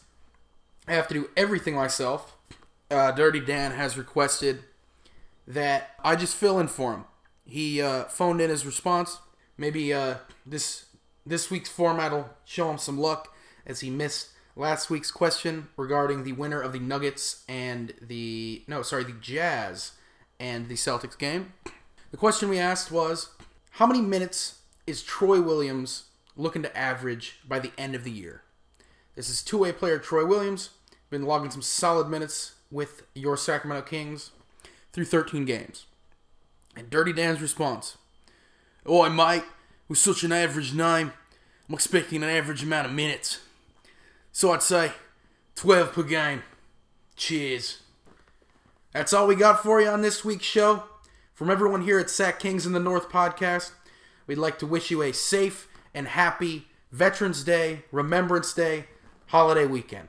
[0.88, 2.36] I have to do everything myself.
[2.90, 4.64] Uh, Dirty Dan has requested
[5.46, 7.04] that I just fill in for him.
[7.44, 9.18] He uh, phoned in his response.
[9.56, 10.16] Maybe uh,
[10.46, 10.86] this
[11.26, 13.34] this week's format will show him some luck
[13.66, 18.82] as he missed last week's question regarding the winner of the Nuggets and the no,
[18.82, 19.92] sorry, the Jazz
[20.38, 21.52] and the Celtics game.
[22.10, 23.30] The question we asked was
[23.72, 26.04] how many minutes is Troy Williams
[26.36, 28.42] looking to average by the end of the year?
[29.20, 30.70] This is two-way player Troy Williams,
[31.10, 34.30] been logging some solid minutes with your Sacramento Kings
[34.94, 35.84] through 13 games.
[36.74, 37.98] And Dirty Dan's response
[38.86, 39.42] Oh, mate,
[39.88, 41.12] with such an average name,
[41.68, 43.40] I'm expecting an average amount of minutes.
[44.32, 44.92] So I'd say
[45.54, 46.42] 12 per game.
[47.14, 47.82] Cheers.
[48.94, 50.84] That's all we got for you on this week's show.
[51.34, 53.72] From everyone here at Sac Kings in the North podcast,
[54.26, 58.86] we'd like to wish you a safe and happy Veterans Day, Remembrance Day,
[59.30, 60.08] holiday weekend.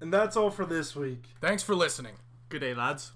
[0.00, 1.24] And that's all for this week.
[1.40, 2.14] Thanks for listening.
[2.48, 3.12] Good day, lads.